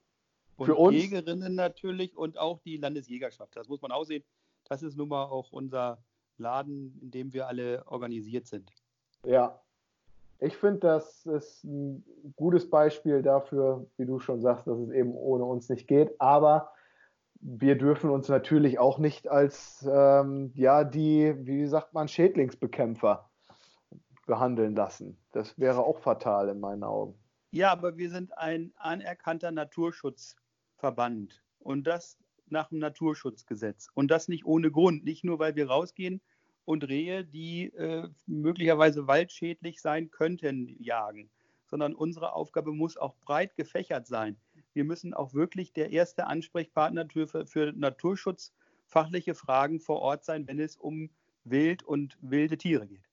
Und 0.56 0.66
Für 0.66 0.74
uns, 0.74 0.96
Jägerinnen 0.96 1.54
natürlich 1.54 2.16
und 2.16 2.36
auch 2.36 2.58
die 2.60 2.76
Landesjägerschaft. 2.76 3.56
Das 3.56 3.68
muss 3.68 3.80
man 3.80 3.92
auch 3.92 4.04
sehen. 4.04 4.24
Das 4.68 4.82
ist 4.82 4.96
nun 4.96 5.08
mal 5.08 5.24
auch 5.24 5.52
unser 5.52 5.98
Laden, 6.38 6.98
in 7.02 7.10
dem 7.10 7.32
wir 7.32 7.48
alle 7.48 7.86
organisiert 7.86 8.46
sind. 8.46 8.72
Ja. 9.24 9.60
Ich 10.40 10.56
finde, 10.56 10.78
das 10.80 11.26
ist 11.26 11.64
ein 11.64 12.04
gutes 12.36 12.70
Beispiel 12.70 13.22
dafür, 13.22 13.86
wie 13.96 14.06
du 14.06 14.20
schon 14.20 14.40
sagst, 14.40 14.68
dass 14.68 14.78
es 14.78 14.90
eben 14.90 15.12
ohne 15.12 15.44
uns 15.44 15.68
nicht 15.68 15.88
geht. 15.88 16.20
Aber 16.20 16.72
wir 17.40 17.76
dürfen 17.76 18.10
uns 18.10 18.28
natürlich 18.28 18.78
auch 18.78 18.98
nicht 18.98 19.28
als 19.28 19.86
ähm, 19.90 20.52
ja 20.54 20.84
die, 20.84 21.34
wie 21.40 21.66
sagt 21.66 21.92
man, 21.92 22.08
Schädlingsbekämpfer 22.08 23.28
behandeln 24.26 24.76
lassen. 24.76 25.18
Das 25.32 25.58
wäre 25.58 25.82
auch 25.82 25.98
fatal 26.00 26.48
in 26.48 26.60
meinen 26.60 26.84
Augen. 26.84 27.14
Ja, 27.50 27.72
aber 27.72 27.96
wir 27.96 28.10
sind 28.10 28.36
ein 28.36 28.72
anerkannter 28.76 29.50
Naturschutzverband 29.50 31.42
und 31.58 31.86
das 31.86 32.18
nach 32.52 32.68
dem 32.68 32.78
Naturschutzgesetz. 32.78 33.88
Und 33.94 34.10
das 34.10 34.28
nicht 34.28 34.44
ohne 34.44 34.70
Grund, 34.70 35.04
nicht 35.04 35.24
nur, 35.24 35.38
weil 35.38 35.56
wir 35.56 35.68
rausgehen 35.68 36.20
und 36.64 36.86
Rehe, 36.86 37.24
die 37.24 37.72
äh, 37.74 38.08
möglicherweise 38.26 39.06
waldschädlich 39.06 39.80
sein 39.80 40.10
könnten, 40.10 40.76
jagen, 40.82 41.30
sondern 41.66 41.94
unsere 41.94 42.34
Aufgabe 42.34 42.72
muss 42.72 42.96
auch 42.96 43.14
breit 43.24 43.56
gefächert 43.56 44.06
sein. 44.06 44.36
Wir 44.74 44.84
müssen 44.84 45.14
auch 45.14 45.34
wirklich 45.34 45.72
der 45.72 45.90
erste 45.90 46.26
Ansprechpartner 46.26 47.06
für, 47.10 47.46
für 47.46 47.72
naturschutzfachliche 47.72 49.34
Fragen 49.34 49.80
vor 49.80 50.00
Ort 50.00 50.24
sein, 50.24 50.46
wenn 50.46 50.60
es 50.60 50.76
um 50.76 51.10
Wild 51.44 51.82
und 51.82 52.18
wilde 52.20 52.58
Tiere 52.58 52.86
geht. 52.86 53.08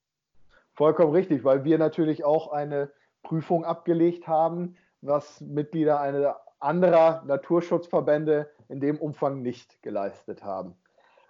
Vollkommen 0.73 1.13
richtig, 1.13 1.43
weil 1.43 1.63
wir 1.63 1.77
natürlich 1.77 2.25
auch 2.25 2.51
eine 2.51 2.91
Prüfung 3.23 3.63
abgelegt 3.63 4.27
haben, 4.27 4.75
was 5.01 5.39
Mitglieder 5.41 5.99
einer 6.01 6.35
anderer 6.65 7.23
Naturschutzverbände 7.25 8.49
in 8.67 8.79
dem 8.79 8.97
Umfang 8.97 9.41
nicht 9.41 9.81
geleistet 9.81 10.43
haben. 10.43 10.75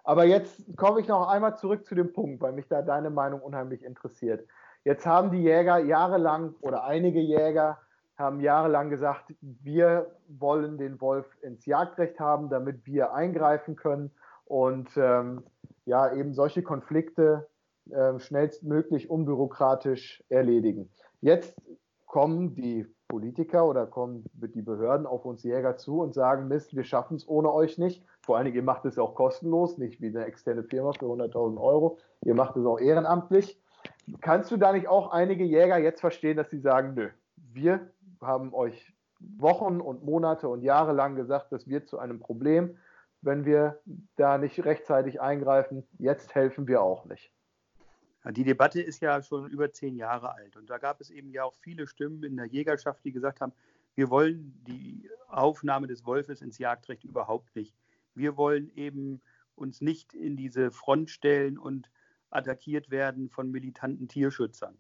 Aber 0.03 0.23
jetzt 0.23 0.63
komme 0.77 1.01
ich 1.01 1.07
noch 1.07 1.27
einmal 1.27 1.57
zurück 1.57 1.85
zu 1.85 1.95
dem 1.95 2.13
Punkt, 2.13 2.41
weil 2.41 2.53
mich 2.53 2.67
da 2.67 2.81
deine 2.81 3.09
Meinung 3.09 3.41
unheimlich 3.41 3.83
interessiert. 3.83 4.47
Jetzt 4.83 5.05
haben 5.05 5.31
die 5.31 5.41
Jäger 5.41 5.79
jahrelang 5.79 6.53
oder 6.61 6.83
einige 6.83 7.19
Jäger 7.19 7.79
haben 8.17 8.39
jahrelang 8.39 8.89
gesagt, 8.89 9.33
wir 9.41 10.11
wollen 10.27 10.77
den 10.77 11.01
Wolf 11.01 11.25
ins 11.41 11.65
Jagdrecht 11.65 12.19
haben, 12.19 12.49
damit 12.49 12.85
wir 12.85 13.13
eingreifen 13.13 13.75
können 13.75 14.11
und 14.45 14.89
ähm, 14.95 15.43
ja 15.85 16.13
eben 16.13 16.33
solche 16.33 16.61
Konflikte 16.61 17.47
äh, 17.89 18.17
schnellstmöglich 18.19 19.09
unbürokratisch 19.09 20.23
erledigen. 20.29 20.91
Jetzt 21.19 21.59
kommen 22.05 22.55
die 22.55 22.85
Politiker 23.07 23.65
oder 23.65 23.85
kommen 23.85 24.25
die 24.33 24.61
Behörden 24.61 25.05
auf 25.05 25.25
uns 25.25 25.43
Jäger 25.43 25.77
zu 25.77 26.01
und 26.01 26.13
sagen, 26.13 26.47
Mist, 26.47 26.75
wir 26.75 26.83
schaffen 26.83 27.17
es 27.17 27.27
ohne 27.27 27.53
euch 27.53 27.77
nicht. 27.77 28.03
Vor 28.21 28.37
allen 28.37 28.45
Dingen, 28.45 28.57
ihr 28.57 28.63
macht 28.63 28.85
es 28.85 28.97
auch 28.97 29.15
kostenlos, 29.15 29.77
nicht 29.77 30.01
wie 30.01 30.07
eine 30.07 30.25
externe 30.25 30.63
Firma 30.63 30.91
für 30.93 31.05
100.000 31.05 31.59
Euro. 31.61 31.97
Ihr 32.23 32.35
macht 32.35 32.57
es 32.57 32.65
auch 32.65 32.79
ehrenamtlich. 32.79 33.61
Kannst 34.21 34.51
du 34.51 34.57
da 34.57 34.73
nicht 34.73 34.87
auch 34.87 35.11
einige 35.11 35.43
Jäger 35.43 35.77
jetzt 35.77 36.01
verstehen, 36.01 36.37
dass 36.37 36.49
sie 36.49 36.59
sagen, 36.59 36.93
nö, 36.95 37.09
wir 37.53 37.91
haben 38.21 38.53
euch 38.53 38.93
Wochen 39.19 39.81
und 39.81 40.03
Monate 40.03 40.47
und 40.47 40.61
Jahre 40.61 40.93
lang 40.93 41.15
gesagt, 41.15 41.51
das 41.51 41.67
wird 41.67 41.87
zu 41.87 41.99
einem 41.99 42.19
Problem. 42.19 42.77
Wenn 43.21 43.45
wir 43.45 43.79
da 44.17 44.37
nicht 44.37 44.63
rechtzeitig 44.65 45.21
eingreifen, 45.21 45.87
jetzt 45.97 46.35
helfen 46.35 46.67
wir 46.67 46.81
auch 46.81 47.05
nicht. 47.05 47.31
Die 48.31 48.43
Debatte 48.43 48.81
ist 48.81 49.01
ja 49.01 49.21
schon 49.21 49.49
über 49.49 49.71
zehn 49.71 49.95
Jahre 49.95 50.33
alt 50.33 50.57
und 50.57 50.69
da 50.69 50.79
gab 50.79 50.99
es 50.99 51.11
eben 51.11 51.31
ja 51.31 51.43
auch 51.43 51.53
viele 51.55 51.85
Stimmen 51.85 52.23
in 52.23 52.38
der 52.38 52.47
Jägerschaft, 52.47 53.03
die 53.03 53.11
gesagt 53.11 53.39
haben, 53.39 53.53
wir 53.93 54.09
wollen 54.09 54.59
die 54.67 55.09
Aufnahme 55.27 55.88
des 55.88 56.05
Wolfes 56.05 56.41
ins 56.41 56.57
Jagdrecht 56.57 57.03
überhaupt 57.03 57.55
nicht. 57.55 57.75
Wir 58.15 58.35
wollen 58.35 58.71
eben 58.75 59.21
uns 59.55 59.79
nicht 59.79 60.13
in 60.13 60.35
diese 60.35 60.71
Front 60.71 61.09
stellen 61.09 61.57
und 61.57 61.89
attackiert 62.29 62.89
werden 62.89 63.29
von 63.29 63.51
militanten 63.51 64.07
Tierschützern. 64.07 64.77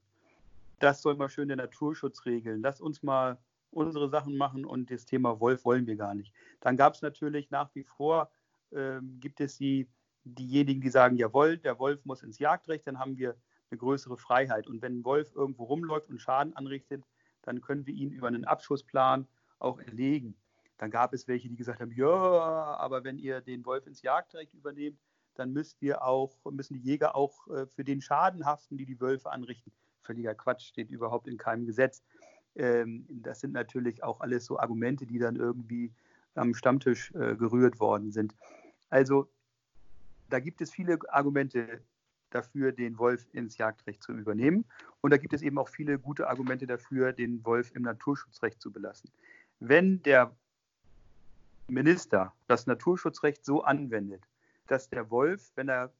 Das 0.79 1.01
soll 1.01 1.15
mal 1.15 1.29
schön 1.29 1.47
der 1.47 1.57
Naturschutz 1.57 2.25
regeln. 2.25 2.61
Lass 2.61 2.81
uns 2.81 3.03
mal 3.03 3.37
unsere 3.71 4.09
Sachen 4.09 4.37
machen 4.37 4.65
und 4.65 4.91
das 4.91 5.05
Thema 5.05 5.39
Wolf 5.39 5.65
wollen 5.65 5.87
wir 5.87 5.95
gar 5.95 6.15
nicht. 6.15 6.33
Dann 6.61 6.77
gab 6.77 6.95
es 6.95 7.01
natürlich 7.01 7.51
nach 7.51 7.73
wie 7.75 7.83
vor, 7.83 8.31
äh, 8.71 8.99
gibt 9.19 9.39
es 9.39 9.57
die 9.57 9.87
diejenigen, 10.25 10.81
die 10.81 10.89
sagen, 10.89 11.15
jawohl, 11.15 11.57
der 11.57 11.79
Wolf 11.79 12.03
muss 12.05 12.23
ins 12.23 12.39
Jagdrecht, 12.39 12.85
dann 12.87 12.99
haben 12.99 13.17
wir 13.17 13.35
eine 13.69 13.77
größere 13.77 14.17
Freiheit. 14.17 14.67
Und 14.67 14.81
wenn 14.81 14.99
ein 14.99 15.05
Wolf 15.05 15.33
irgendwo 15.33 15.65
rumläuft 15.65 16.09
und 16.09 16.19
Schaden 16.19 16.55
anrichtet, 16.55 17.03
dann 17.43 17.61
können 17.61 17.85
wir 17.85 17.93
ihn 17.93 18.11
über 18.11 18.27
einen 18.27 18.45
Abschussplan 18.45 19.27
auch 19.59 19.79
erlegen. 19.79 20.35
Dann 20.77 20.91
gab 20.91 21.13
es 21.13 21.27
welche, 21.27 21.47
die 21.47 21.55
gesagt 21.55 21.79
haben, 21.79 21.91
ja, 21.91 22.07
aber 22.07 23.03
wenn 23.03 23.17
ihr 23.17 23.41
den 23.41 23.65
Wolf 23.65 23.87
ins 23.87 24.01
Jagdrecht 24.01 24.53
übernehmt, 24.53 24.99
dann 25.35 25.51
müsst 25.53 25.81
ihr 25.81 26.03
auch, 26.03 26.37
müssen 26.51 26.73
die 26.75 26.81
Jäger 26.81 27.15
auch 27.15 27.47
äh, 27.47 27.65
für 27.67 27.83
den 27.83 28.01
Schaden 28.01 28.45
haften, 28.45 28.77
die 28.77 28.85
die 28.85 28.99
Wölfe 28.99 29.31
anrichten. 29.31 29.71
Völliger 30.01 30.35
Quatsch, 30.35 30.67
steht 30.67 30.89
überhaupt 30.89 31.27
in 31.27 31.37
keinem 31.37 31.65
Gesetz. 31.65 32.03
Ähm, 32.55 33.05
das 33.09 33.41
sind 33.41 33.53
natürlich 33.53 34.03
auch 34.03 34.21
alles 34.21 34.45
so 34.45 34.59
Argumente, 34.59 35.05
die 35.05 35.19
dann 35.19 35.35
irgendwie 35.35 35.93
am 36.35 36.53
Stammtisch 36.53 37.11
äh, 37.15 37.35
gerührt 37.35 37.79
worden 37.79 38.11
sind. 38.11 38.35
Also 38.89 39.29
da 40.35 40.41
gibt 40.41 40.59
es 40.59 40.69
viele 40.69 40.99
Argumente 41.07 41.81
dafür, 42.29 42.73
den 42.73 42.97
Wolf 42.97 43.25
ins 43.31 43.57
Jagdrecht 43.57 44.03
zu 44.03 44.11
übernehmen. 44.11 44.65
Und 44.99 45.11
da 45.11 45.17
gibt 45.17 45.31
es 45.31 45.41
eben 45.41 45.57
auch 45.57 45.69
viele 45.69 45.97
gute 45.97 46.27
Argumente 46.27 46.67
dafür, 46.67 47.13
den 47.13 47.45
Wolf 47.45 47.71
im 47.73 47.83
Naturschutzrecht 47.83 48.61
zu 48.61 48.69
belassen. 48.69 49.09
Wenn 49.61 50.03
der 50.03 50.35
Minister 51.69 52.33
das 52.47 52.67
Naturschutzrecht 52.67 53.45
so 53.45 53.63
anwendet, 53.63 54.27
dass 54.67 54.89
der 54.89 55.09
Wolf, 55.09 55.53
wenn 55.55 55.69
er 55.69 55.93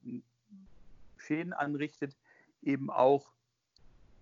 Schäden 1.15 1.54
anrichtet, 1.54 2.17
eben 2.62 2.89
auch 2.89 3.32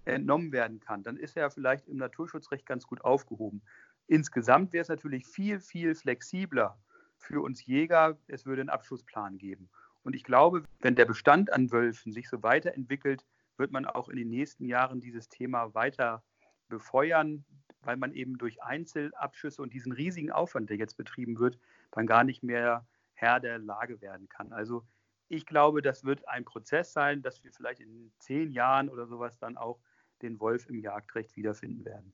entnommen 0.06 0.52
werden 0.52 0.80
kann, 0.80 1.02
dann 1.02 1.18
ist 1.18 1.36
er 1.36 1.50
vielleicht 1.50 1.88
im 1.88 1.98
Naturschutzrecht 1.98 2.68
ganz 2.68 2.86
gut 2.86 3.04
aufgehoben. 3.04 3.64
Insgesamt 4.06 4.74
wäre 4.74 4.84
es 4.84 4.90
natürlich 4.90 5.26
viel, 5.26 5.60
viel 5.60 5.96
flexibler 5.96 6.78
für 7.18 7.42
uns 7.42 7.66
Jäger. 7.66 8.16
Es 8.28 8.46
würde 8.46 8.62
einen 8.62 8.70
Abschlussplan 8.70 9.40
geben. 9.40 9.70
Und 10.04 10.16
ich 10.16 10.24
glaube, 10.24 10.64
wenn 10.80 10.96
der 10.96 11.06
Bestand 11.06 11.52
an 11.52 11.72
Wölfen 11.72 12.12
sich 12.12 12.30
so 12.30 12.44
weiterentwickelt, 12.44 13.26
wird 13.58 13.72
man 13.72 13.86
auch 13.86 14.10
in 14.10 14.18
den 14.18 14.30
nächsten 14.30 14.66
Jahren 14.66 15.00
dieses 15.00 15.30
Thema 15.30 15.74
weiter 15.74 16.24
befeuern, 16.68 17.46
weil 17.82 17.98
man 17.98 18.14
eben 18.14 18.38
durch 18.38 18.64
Einzelabschüsse 18.64 19.62
und 19.62 19.74
diesen 19.74 19.92
riesigen 19.92 20.32
Aufwand, 20.32 20.70
der 20.70 20.78
jetzt 20.78 20.98
betrieben 20.98 21.40
wird, 21.40 21.60
dann 21.92 22.08
gar 22.08 22.24
nicht 22.24 22.44
mehr 22.44 22.86
Herr 23.14 23.40
der 23.40 23.60
Lage 23.60 24.02
werden 24.02 24.28
kann. 24.30 24.52
Also 24.52 24.84
ich 25.30 25.46
glaube, 25.46 25.82
das 25.82 26.04
wird 26.04 26.28
ein 26.28 26.46
Prozess 26.46 26.94
sein, 26.94 27.22
dass 27.22 27.44
wir 27.44 27.52
vielleicht 27.52 27.80
in 27.80 28.12
zehn 28.20 28.52
Jahren 28.52 28.90
oder 28.90 29.08
sowas 29.08 29.38
dann 29.38 29.58
auch 29.58 29.80
den 30.22 30.40
Wolf 30.40 30.68
im 30.70 30.80
Jagdrecht 30.80 31.36
wiederfinden 31.36 31.86
werden. 31.86 32.14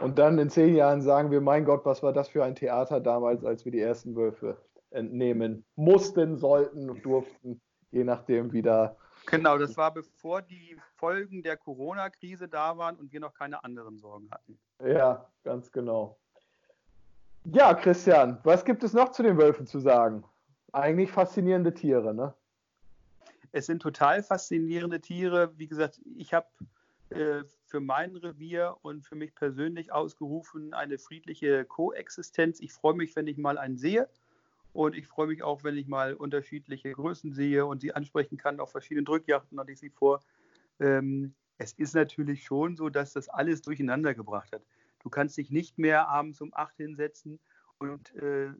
Und 0.00 0.18
dann 0.18 0.38
in 0.38 0.48
zehn 0.48 0.74
Jahren 0.74 1.02
sagen 1.02 1.30
wir, 1.30 1.40
mein 1.40 1.64
Gott, 1.64 1.84
was 1.84 2.02
war 2.02 2.12
das 2.12 2.28
für 2.28 2.44
ein 2.44 2.54
Theater 2.54 3.00
damals, 3.00 3.44
als 3.44 3.64
wir 3.64 3.72
die 3.72 3.80
ersten 3.80 4.16
Wölfe 4.16 4.56
entnehmen 4.90 5.64
mussten, 5.76 6.36
sollten 6.36 6.90
und 6.90 7.04
durften, 7.04 7.60
je 7.90 8.04
nachdem, 8.04 8.52
wie 8.52 8.62
da. 8.62 8.96
Genau, 9.26 9.58
das 9.58 9.76
war 9.76 9.92
bevor 9.92 10.42
die 10.42 10.76
Folgen 10.96 11.42
der 11.42 11.56
Corona-Krise 11.56 12.48
da 12.48 12.76
waren 12.78 12.96
und 12.96 13.12
wir 13.12 13.20
noch 13.20 13.34
keine 13.34 13.62
anderen 13.64 13.98
Sorgen 13.98 14.28
hatten. 14.30 14.58
Ja, 14.84 15.26
ganz 15.44 15.70
genau. 15.70 16.18
Ja, 17.44 17.74
Christian, 17.74 18.38
was 18.44 18.64
gibt 18.64 18.82
es 18.84 18.92
noch 18.92 19.12
zu 19.12 19.22
den 19.22 19.38
Wölfen 19.38 19.66
zu 19.66 19.78
sagen? 19.78 20.24
Eigentlich 20.72 21.10
faszinierende 21.10 21.72
Tiere, 21.72 22.14
ne? 22.14 22.34
Es 23.52 23.66
sind 23.66 23.82
total 23.82 24.22
faszinierende 24.22 25.00
Tiere. 25.00 25.52
Wie 25.56 25.66
gesagt, 25.66 26.00
ich 26.16 26.32
habe 26.32 26.46
äh, 27.10 27.42
für 27.64 27.80
mein 27.80 28.14
Revier 28.16 28.76
und 28.82 29.04
für 29.04 29.16
mich 29.16 29.34
persönlich 29.34 29.90
ausgerufen 29.92 30.74
eine 30.74 30.98
friedliche 30.98 31.64
Koexistenz. 31.64 32.60
Ich 32.60 32.72
freue 32.72 32.94
mich, 32.94 33.16
wenn 33.16 33.26
ich 33.26 33.36
mal 33.36 33.58
einen 33.58 33.76
sehe. 33.76 34.08
Und 34.72 34.96
ich 34.96 35.06
freue 35.06 35.26
mich 35.26 35.42
auch, 35.42 35.64
wenn 35.64 35.76
ich 35.76 35.88
mal 35.88 36.14
unterschiedliche 36.14 36.92
Größen 36.92 37.32
sehe 37.32 37.66
und 37.66 37.80
sie 37.80 37.94
ansprechen 37.94 38.36
kann 38.36 38.60
auf 38.60 38.70
verschiedenen 38.70 39.04
Drückjachten 39.04 39.58
hatte 39.58 39.72
ich 39.72 39.80
sie 39.80 39.90
vor. 39.90 40.20
Ähm, 40.78 41.34
es 41.58 41.72
ist 41.72 41.94
natürlich 41.94 42.44
schon 42.44 42.76
so, 42.76 42.88
dass 42.88 43.12
das 43.12 43.28
alles 43.28 43.62
durcheinander 43.62 44.14
gebracht 44.14 44.52
hat. 44.52 44.62
Du 45.02 45.10
kannst 45.10 45.36
dich 45.36 45.50
nicht 45.50 45.78
mehr 45.78 46.08
abends 46.08 46.40
um 46.40 46.52
acht 46.54 46.76
hinsetzen 46.76 47.40
und 47.78 48.14
äh, 48.14 48.50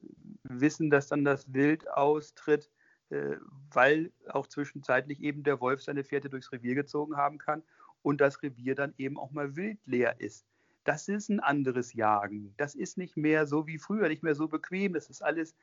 wissen, 0.42 0.90
dass 0.90 1.06
dann 1.06 1.24
das 1.24 1.52
Wild 1.52 1.88
austritt, 1.90 2.70
äh, 3.10 3.36
weil 3.72 4.12
auch 4.28 4.46
zwischenzeitlich 4.46 5.20
eben 5.22 5.42
der 5.42 5.60
Wolf 5.60 5.82
seine 5.82 6.04
Fährte 6.04 6.30
durchs 6.30 6.52
Revier 6.52 6.74
gezogen 6.74 7.16
haben 7.16 7.38
kann 7.38 7.62
und 8.02 8.20
das 8.20 8.42
Revier 8.42 8.74
dann 8.74 8.94
eben 8.98 9.18
auch 9.18 9.30
mal 9.30 9.56
wildleer 9.56 10.20
ist. 10.20 10.46
Das 10.84 11.08
ist 11.08 11.28
ein 11.28 11.40
anderes 11.40 11.92
Jagen. 11.92 12.54
Das 12.56 12.74
ist 12.74 12.96
nicht 12.96 13.16
mehr 13.16 13.46
so 13.46 13.66
wie 13.66 13.78
früher, 13.78 14.08
nicht 14.08 14.22
mehr 14.22 14.34
so 14.34 14.48
bequem. 14.48 14.94
Das 14.94 15.10
ist 15.10 15.22
alles 15.22 15.54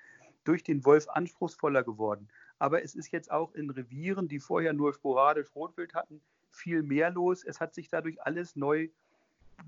durch 0.44 0.64
den 0.64 0.86
Wolf 0.86 1.08
anspruchsvoller 1.10 1.84
geworden. 1.84 2.30
Aber 2.60 2.84
es 2.84 2.96
ist 2.96 3.12
jetzt 3.12 3.32
auch 3.32 3.54
in 3.54 3.70
Revieren, 3.70 4.28
die 4.28 4.40
vorher 4.40 4.74
nur 4.74 4.94
sporadisch 4.94 5.54
Rotwild 5.56 5.94
hatten, 5.94 6.22
viel 6.50 6.84
mehr 6.84 7.12
los. 7.12 7.44
Es 7.44 7.60
hat 7.60 7.74
sich 7.74 7.90
dadurch 7.90 8.22
alles 8.22 8.56
neu 8.56 8.90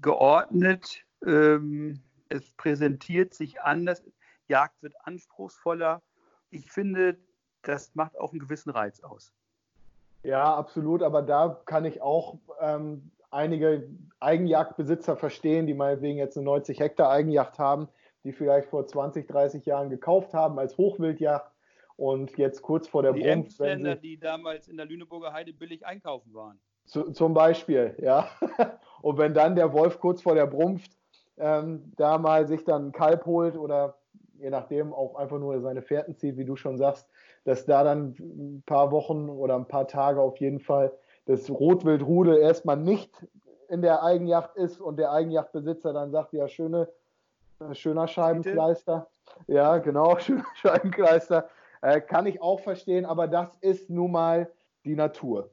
geordnet. 0.01 1.03
Ähm, 1.25 2.01
es 2.29 2.51
präsentiert 2.51 3.33
sich 3.33 3.61
anders. 3.61 4.03
Jagd 4.47 4.81
wird 4.81 4.95
anspruchsvoller. 5.03 6.01
Ich 6.49 6.71
finde, 6.71 7.17
das 7.61 7.93
macht 7.95 8.17
auch 8.17 8.31
einen 8.31 8.39
gewissen 8.39 8.69
Reiz 8.69 9.01
aus. 9.01 9.33
Ja, 10.23 10.55
absolut. 10.55 11.03
Aber 11.03 11.21
da 11.21 11.61
kann 11.65 11.85
ich 11.85 12.01
auch 12.01 12.37
ähm, 12.59 13.11
einige 13.31 13.87
Eigenjagdbesitzer 14.19 15.17
verstehen, 15.17 15.67
die 15.67 15.73
meinetwegen 15.73 16.17
jetzt 16.17 16.37
eine 16.37 16.45
90 16.45 16.79
Hektar 16.79 17.09
Eigenjacht 17.09 17.59
haben, 17.59 17.87
die 18.23 18.33
vielleicht 18.33 18.69
vor 18.69 18.85
20, 18.85 19.27
30 19.27 19.65
Jahren 19.65 19.89
gekauft 19.89 20.33
haben 20.33 20.59
als 20.59 20.77
Hochwildjacht 20.77 21.51
und 21.95 22.37
jetzt 22.37 22.61
kurz 22.61 22.87
vor 22.87 23.01
der 23.01 23.13
die 23.13 23.21
Brunft. 23.21 23.59
Die 24.03 24.19
damals 24.19 24.67
in 24.67 24.77
der 24.77 24.85
Lüneburger 24.85 25.33
Heide 25.33 25.53
billig 25.53 25.85
einkaufen 25.85 26.33
waren. 26.33 26.59
Zu, 26.85 27.11
zum 27.11 27.33
Beispiel, 27.33 27.95
ja. 27.99 28.27
Und 29.01 29.17
wenn 29.17 29.33
dann 29.33 29.55
der 29.55 29.73
Wolf 29.73 29.99
kurz 29.99 30.23
vor 30.23 30.33
der 30.33 30.47
Brunft 30.47 30.91
ähm, 31.37 31.91
da 31.97 32.17
mal 32.17 32.47
sich 32.47 32.63
dann 32.63 32.87
ein 32.87 32.91
Kalb 32.91 33.25
holt 33.25 33.55
oder 33.55 33.97
je 34.39 34.49
nachdem 34.49 34.93
auch 34.93 35.15
einfach 35.15 35.39
nur 35.39 35.61
seine 35.61 35.81
Fährten 35.81 36.15
zieht, 36.15 36.37
wie 36.37 36.45
du 36.45 36.55
schon 36.55 36.77
sagst, 36.77 37.07
dass 37.43 37.65
da 37.65 37.83
dann 37.83 38.15
ein 38.19 38.63
paar 38.65 38.91
Wochen 38.91 39.29
oder 39.29 39.55
ein 39.55 39.67
paar 39.67 39.87
Tage 39.87 40.21
auf 40.21 40.37
jeden 40.37 40.59
Fall 40.59 40.91
das 41.25 41.49
Rotwildrudel 41.49 42.37
erstmal 42.37 42.77
nicht 42.77 43.11
in 43.69 43.81
der 43.81 44.03
Eigenjacht 44.03 44.55
ist 44.55 44.81
und 44.81 44.97
der 44.97 45.11
Eigenjachtbesitzer 45.11 45.93
dann 45.93 46.11
sagt, 46.11 46.33
ja, 46.33 46.47
schöne 46.47 46.89
schöner 47.73 48.07
Scheibenkleister. 48.07 49.07
Ja, 49.47 49.77
genau, 49.77 50.17
schöner 50.19 50.45
Scheibenkleister. 50.55 51.49
Äh, 51.81 52.01
kann 52.01 52.25
ich 52.25 52.41
auch 52.41 52.59
verstehen, 52.59 53.05
aber 53.05 53.27
das 53.27 53.49
ist 53.61 53.89
nun 53.89 54.11
mal 54.11 54.51
die 54.85 54.95
Natur. 54.95 55.49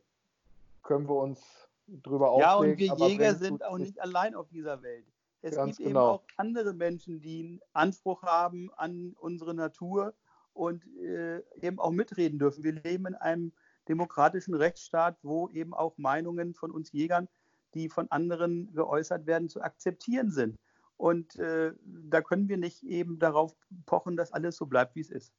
Können 0.83 1.09
wir 1.09 1.17
uns 1.17 1.41
drüber 1.87 2.31
aufregen. 2.31 2.87
Ja, 2.87 2.95
und 2.95 3.01
wir 3.01 3.09
Jäger 3.09 3.35
sind 3.35 3.65
auch 3.65 3.79
nicht 3.79 4.01
allein 4.01 4.35
auf 4.35 4.49
dieser 4.49 4.83
Welt. 4.83 5.07
Es 5.43 5.57
gibt 5.57 5.79
genau. 5.79 5.89
eben 5.89 5.97
auch 5.97 6.23
andere 6.37 6.73
Menschen, 6.73 7.21
die 7.21 7.41
einen 7.41 7.61
Anspruch 7.73 8.23
haben 8.23 8.71
an 8.77 9.15
unsere 9.21 9.55
Natur 9.55 10.15
und 10.55 10.85
äh, 10.99 11.43
eben 11.61 11.79
auch 11.79 11.93
mitreden 11.93 12.39
dürfen. 12.39 12.65
Wir 12.65 12.73
leben 12.73 13.07
in 13.07 13.15
einem 13.15 13.53
demokratischen 13.89 14.55
Rechtsstaat, 14.55 15.17
wo 15.23 15.49
eben 15.51 15.75
auch 15.75 15.97
Meinungen 15.99 16.55
von 16.55 16.73
uns 16.73 16.91
Jägern, 16.91 17.29
die 17.75 17.89
von 17.89 18.11
anderen 18.11 18.73
geäußert 18.75 19.27
werden, 19.27 19.49
zu 19.49 19.61
akzeptieren 19.61 20.31
sind. 20.31 20.59
Und 20.97 21.39
äh, 21.39 21.73
da 21.85 22.23
können 22.23 22.49
wir 22.49 22.57
nicht 22.57 22.83
eben 22.83 23.19
darauf 23.19 23.55
pochen, 23.85 24.17
dass 24.17 24.33
alles 24.33 24.57
so 24.57 24.67
bleibt, 24.67 24.95
wie 24.95 25.01
es 25.01 25.11
ist. 25.11 25.33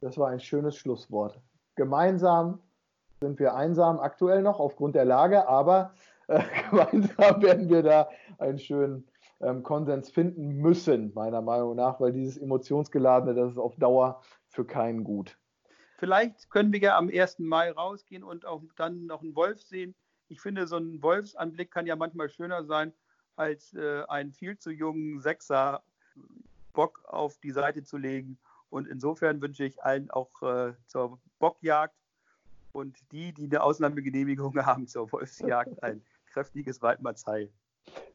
Das 0.00 0.16
war 0.18 0.28
ein 0.28 0.40
schönes 0.40 0.76
Schlusswort. 0.76 1.40
Gemeinsam 1.74 2.60
sind 3.20 3.38
wir 3.38 3.54
einsam 3.54 3.98
aktuell 3.98 4.42
noch 4.42 4.60
aufgrund 4.60 4.94
der 4.94 5.04
Lage, 5.04 5.48
aber 5.48 5.94
äh, 6.28 6.42
gemeinsam 6.70 7.42
werden 7.42 7.68
wir 7.68 7.82
da 7.82 8.08
einen 8.38 8.58
schönen 8.58 9.06
ähm, 9.40 9.62
Konsens 9.62 10.10
finden 10.10 10.56
müssen, 10.56 11.12
meiner 11.14 11.42
Meinung 11.42 11.76
nach, 11.76 12.00
weil 12.00 12.12
dieses 12.12 12.38
emotionsgeladene, 12.38 13.34
das 13.34 13.52
ist 13.52 13.58
auf 13.58 13.76
Dauer 13.76 14.22
für 14.48 14.64
keinen 14.64 15.04
gut. 15.04 15.36
Vielleicht 15.98 16.50
können 16.50 16.72
wir 16.72 16.80
ja 16.80 16.98
am 16.98 17.08
1. 17.08 17.38
Mai 17.38 17.70
rausgehen 17.70 18.22
und 18.22 18.44
auch 18.44 18.62
dann 18.76 19.06
noch 19.06 19.22
einen 19.22 19.34
Wolf 19.34 19.62
sehen. 19.62 19.94
Ich 20.28 20.40
finde, 20.40 20.66
so 20.66 20.76
ein 20.76 21.02
Wolfsanblick 21.02 21.70
kann 21.70 21.86
ja 21.86 21.96
manchmal 21.96 22.28
schöner 22.28 22.64
sein, 22.64 22.92
als 23.36 23.74
äh, 23.74 24.02
einen 24.08 24.32
viel 24.32 24.58
zu 24.58 24.70
jungen 24.70 25.20
Sechser 25.20 25.82
Bock 26.72 27.02
auf 27.06 27.38
die 27.38 27.52
Seite 27.52 27.84
zu 27.84 27.96
legen. 27.96 28.38
Und 28.70 28.88
insofern 28.88 29.40
wünsche 29.40 29.64
ich 29.64 29.82
allen 29.82 30.10
auch 30.10 30.42
äh, 30.42 30.72
zur 30.86 31.18
Bockjagd 31.38 31.94
und 32.72 32.96
die, 33.12 33.32
die 33.32 33.44
eine 33.44 33.62
Ausnahmegenehmigung 33.62 34.54
haben 34.66 34.86
zur 34.86 35.10
Wolfsjagd, 35.10 35.82
ein 35.82 36.02
kräftiges 36.32 36.82
Waldmannsheil. 36.82 37.50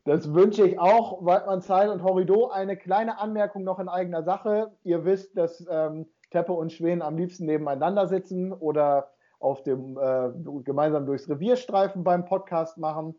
Das 0.03 0.33
wünsche 0.33 0.67
ich 0.67 0.79
auch, 0.79 1.23
Waldmannsheil 1.25 1.89
und 1.89 2.03
Horrido. 2.03 2.49
Eine 2.49 2.75
kleine 2.75 3.19
Anmerkung 3.19 3.63
noch 3.63 3.79
in 3.79 3.87
eigener 3.87 4.23
Sache. 4.23 4.71
Ihr 4.83 5.05
wisst, 5.05 5.37
dass 5.37 5.65
ähm, 5.69 6.07
Teppe 6.29 6.53
und 6.53 6.71
Schweden 6.71 7.01
am 7.01 7.17
liebsten 7.17 7.45
nebeneinander 7.45 8.07
sitzen 8.07 8.51
oder 8.51 9.11
auf 9.39 9.63
dem 9.63 9.97
äh, 9.97 10.29
gemeinsam 10.63 11.05
durchs 11.05 11.29
Revier 11.29 11.55
streifen 11.55 12.03
beim 12.03 12.25
Podcast 12.25 12.77
machen. 12.77 13.15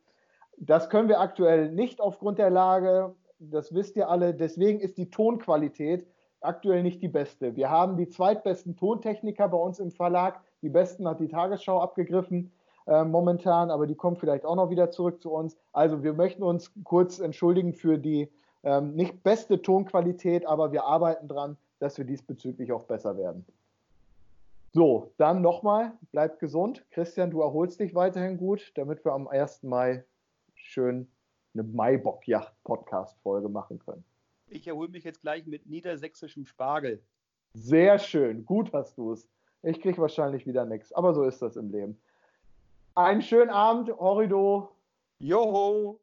Das 0.58 0.90
können 0.90 1.08
wir 1.08 1.20
aktuell 1.20 1.70
nicht 1.70 2.00
aufgrund 2.00 2.38
der 2.38 2.50
Lage. 2.50 3.14
Das 3.38 3.74
wisst 3.74 3.96
ihr 3.96 4.08
alle. 4.08 4.34
Deswegen 4.34 4.80
ist 4.80 4.96
die 4.98 5.10
Tonqualität 5.10 6.06
aktuell 6.40 6.82
nicht 6.82 7.02
die 7.02 7.08
beste. 7.08 7.56
Wir 7.56 7.70
haben 7.70 7.96
die 7.96 8.08
zweitbesten 8.08 8.76
Tontechniker 8.76 9.48
bei 9.48 9.58
uns 9.58 9.78
im 9.78 9.90
Verlag. 9.90 10.40
Die 10.62 10.68
besten 10.68 11.08
hat 11.08 11.20
die 11.20 11.28
Tagesschau 11.28 11.80
abgegriffen 11.80 12.52
äh, 12.86 13.04
momentan, 13.04 13.70
aber 13.70 13.86
die 13.86 13.94
kommen 13.94 14.16
vielleicht 14.16 14.44
auch 14.44 14.56
noch 14.56 14.70
wieder 14.70 14.90
zurück 14.90 15.22
zu 15.22 15.32
uns. 15.32 15.56
Also 15.72 16.02
wir 16.02 16.12
möchten 16.12 16.42
uns 16.42 16.72
kurz 16.84 17.18
entschuldigen 17.18 17.74
für 17.74 17.98
die 17.98 18.28
ähm, 18.64 18.94
nicht 18.94 19.22
beste 19.22 19.60
Tonqualität, 19.60 20.46
aber 20.46 20.72
wir 20.72 20.84
arbeiten 20.84 21.28
dran, 21.28 21.56
dass 21.78 21.98
wir 21.98 22.04
diesbezüglich 22.04 22.72
auch 22.72 22.84
besser 22.84 23.16
werden. 23.16 23.44
So, 24.72 25.12
dann 25.18 25.42
nochmal, 25.42 25.92
bleibt 26.12 26.40
gesund. 26.40 26.84
Christian, 26.90 27.30
du 27.30 27.42
erholst 27.42 27.78
dich 27.80 27.94
weiterhin 27.94 28.38
gut, 28.38 28.72
damit 28.74 29.04
wir 29.04 29.12
am 29.12 29.28
1. 29.28 29.64
Mai 29.64 30.04
schön 30.72 31.10
eine 31.54 31.64
Maibockjacht-Podcast-Folge 31.64 33.48
machen 33.48 33.78
können. 33.78 34.04
Ich 34.48 34.66
erhole 34.66 34.88
mich 34.88 35.04
jetzt 35.04 35.20
gleich 35.22 35.46
mit 35.46 35.66
niedersächsischem 35.66 36.46
Spargel. 36.46 37.02
Sehr 37.54 37.98
schön, 37.98 38.46
gut 38.46 38.72
hast 38.72 38.96
du 38.96 39.12
es. 39.12 39.28
Ich 39.62 39.80
kriege 39.80 39.98
wahrscheinlich 39.98 40.46
wieder 40.46 40.64
nichts, 40.64 40.92
aber 40.92 41.14
so 41.14 41.22
ist 41.24 41.42
das 41.42 41.56
im 41.56 41.70
Leben. 41.70 42.00
Einen 42.94 43.22
schönen 43.22 43.50
Abend, 43.50 43.90
Horrido. 43.90 44.70
Joho. 45.18 46.00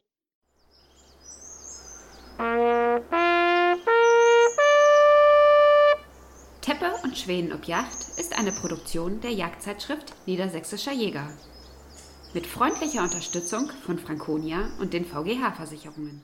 Teppe 6.62 6.92
und 7.04 7.18
Schweden 7.18 7.52
ob 7.52 7.66
Yacht 7.66 8.00
ist 8.18 8.38
eine 8.38 8.52
Produktion 8.52 9.20
der 9.22 9.32
Jagdzeitschrift 9.32 10.16
Niedersächsischer 10.26 10.94
Jäger. 10.94 11.28
Mit 12.32 12.46
freundlicher 12.46 13.02
Unterstützung 13.02 13.72
von 13.84 13.98
Franconia 13.98 14.70
und 14.80 14.94
den 14.94 15.04
VGH-Versicherungen. 15.04 16.22